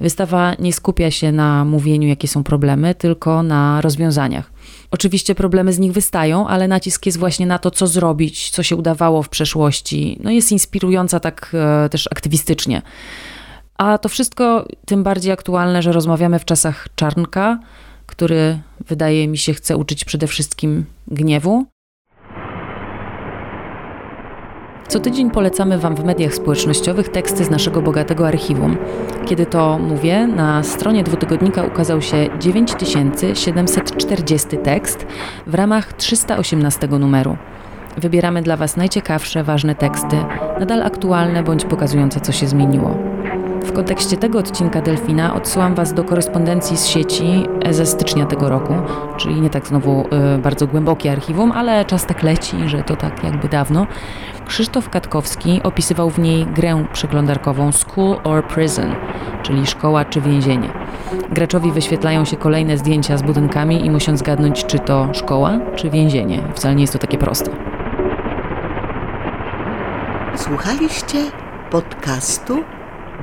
Wystawa 0.00 0.54
nie 0.58 0.72
skupia 0.72 1.10
się 1.10 1.32
na 1.32 1.64
mówieniu, 1.64 2.08
jakie 2.08 2.28
są 2.28 2.44
problemy, 2.44 2.94
tylko 2.94 3.42
na 3.42 3.80
rozwiązaniach. 3.80 4.50
Oczywiście 4.90 5.34
problemy 5.34 5.72
z 5.72 5.78
nich 5.78 5.92
wystają, 5.92 6.48
ale 6.48 6.68
nacisk 6.68 7.06
jest 7.06 7.18
właśnie 7.18 7.46
na 7.46 7.58
to, 7.58 7.70
co 7.70 7.86
zrobić, 7.86 8.50
co 8.50 8.62
się 8.62 8.76
udawało 8.76 9.22
w 9.22 9.28
przeszłości. 9.28 10.18
No 10.22 10.30
jest 10.30 10.52
inspirująca 10.52 11.20
tak 11.20 11.52
e, 11.54 11.88
też 11.88 12.08
aktywistycznie. 12.12 12.82
A 13.78 13.98
to 13.98 14.08
wszystko 14.08 14.66
tym 14.86 15.02
bardziej 15.02 15.32
aktualne, 15.32 15.82
że 15.82 15.92
rozmawiamy 15.92 16.38
w 16.38 16.44
czasach 16.44 16.88
czarnka, 16.94 17.58
który 18.12 18.58
wydaje 18.86 19.28
mi 19.28 19.38
się 19.38 19.54
chce 19.54 19.76
uczyć 19.76 20.04
przede 20.04 20.26
wszystkim 20.26 20.84
gniewu. 21.08 21.66
Co 24.88 25.00
tydzień 25.00 25.30
polecamy 25.30 25.78
Wam 25.78 25.96
w 25.96 26.04
mediach 26.04 26.34
społecznościowych 26.34 27.08
teksty 27.08 27.44
z 27.44 27.50
naszego 27.50 27.82
bogatego 27.82 28.28
archiwum. 28.28 28.76
Kiedy 29.26 29.46
to 29.46 29.78
mówię, 29.78 30.26
na 30.26 30.62
stronie 30.62 31.04
dwutygodnika 31.04 31.62
ukazał 31.62 32.02
się 32.02 32.28
9740 32.40 34.56
tekst 34.56 35.06
w 35.46 35.54
ramach 35.54 35.92
318 35.92 36.88
numeru. 36.88 37.36
Wybieramy 37.96 38.42
dla 38.42 38.56
Was 38.56 38.76
najciekawsze, 38.76 39.44
ważne 39.44 39.74
teksty, 39.74 40.16
nadal 40.60 40.82
aktualne 40.82 41.42
bądź 41.42 41.64
pokazujące, 41.64 42.20
co 42.20 42.32
się 42.32 42.46
zmieniło. 42.46 42.98
W 43.64 43.72
kontekście 43.72 44.16
tego 44.16 44.38
odcinka 44.38 44.80
Delfina 44.80 45.34
odsyłam 45.34 45.74
Was 45.74 45.94
do 45.94 46.04
korespondencji 46.04 46.76
z 46.76 46.86
sieci 46.86 47.46
ze 47.70 47.86
stycznia 47.86 48.26
tego 48.26 48.48
roku, 48.48 48.74
czyli 49.16 49.40
nie 49.40 49.50
tak 49.50 49.66
znowu 49.66 50.04
y, 50.34 50.38
bardzo 50.38 50.66
głębokie 50.66 51.12
archiwum, 51.12 51.52
ale 51.52 51.84
czas 51.84 52.06
tak 52.06 52.22
leci, 52.22 52.56
że 52.66 52.82
to 52.82 52.96
tak 52.96 53.24
jakby 53.24 53.48
dawno. 53.48 53.86
Krzysztof 54.46 54.88
Katkowski 54.88 55.60
opisywał 55.62 56.10
w 56.10 56.18
niej 56.18 56.46
grę 56.46 56.84
przeglądarkową 56.92 57.72
School 57.72 58.16
or 58.24 58.46
Prison, 58.46 58.94
czyli 59.42 59.66
szkoła 59.66 60.04
czy 60.04 60.20
więzienie. 60.20 60.68
Graczowi 61.30 61.72
wyświetlają 61.72 62.24
się 62.24 62.36
kolejne 62.36 62.78
zdjęcia 62.78 63.16
z 63.16 63.22
budynkami 63.22 63.86
i 63.86 63.90
muszą 63.90 64.16
zgadnąć, 64.16 64.64
czy 64.64 64.78
to 64.78 65.08
szkoła, 65.12 65.58
czy 65.76 65.90
więzienie. 65.90 66.42
Wcale 66.54 66.74
nie 66.74 66.80
jest 66.80 66.92
to 66.92 66.98
takie 66.98 67.18
proste. 67.18 67.50
Słuchaliście 70.36 71.18
podcastu 71.70 72.64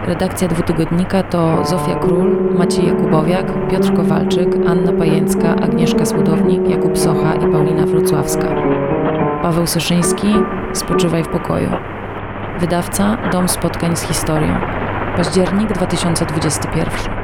Redakcja 0.06 0.48
dwutygodnika 0.48 1.24
to 1.24 1.66
Zofia 1.66 1.96
Król, 1.96 2.54
Maciej 2.58 2.88
Jakubowiak, 2.88 3.68
Piotr 3.70 3.94
Kowalczyk, 3.94 4.56
Anna 4.68 4.94
Pajęcka, 4.94 5.56
Agnieszka 5.56 6.06
Słodownik, 6.06 6.70
Jakub 6.70 6.98
Socha 6.98 7.34
i 7.34 7.52
Paulina 7.52 7.86
Wrocławska. 7.86 8.48
Paweł 9.42 9.68
Soszyński, 9.68 10.28
Spoczywaj 10.74 11.24
w 11.24 11.28
pokoju. 11.28 11.70
Wydawca 12.60 13.18
Dom 13.32 13.50
Spotkań 13.50 13.96
z 13.96 14.02
Historią. 14.02 14.60
Październik 15.18 15.74
2021. 15.74 17.23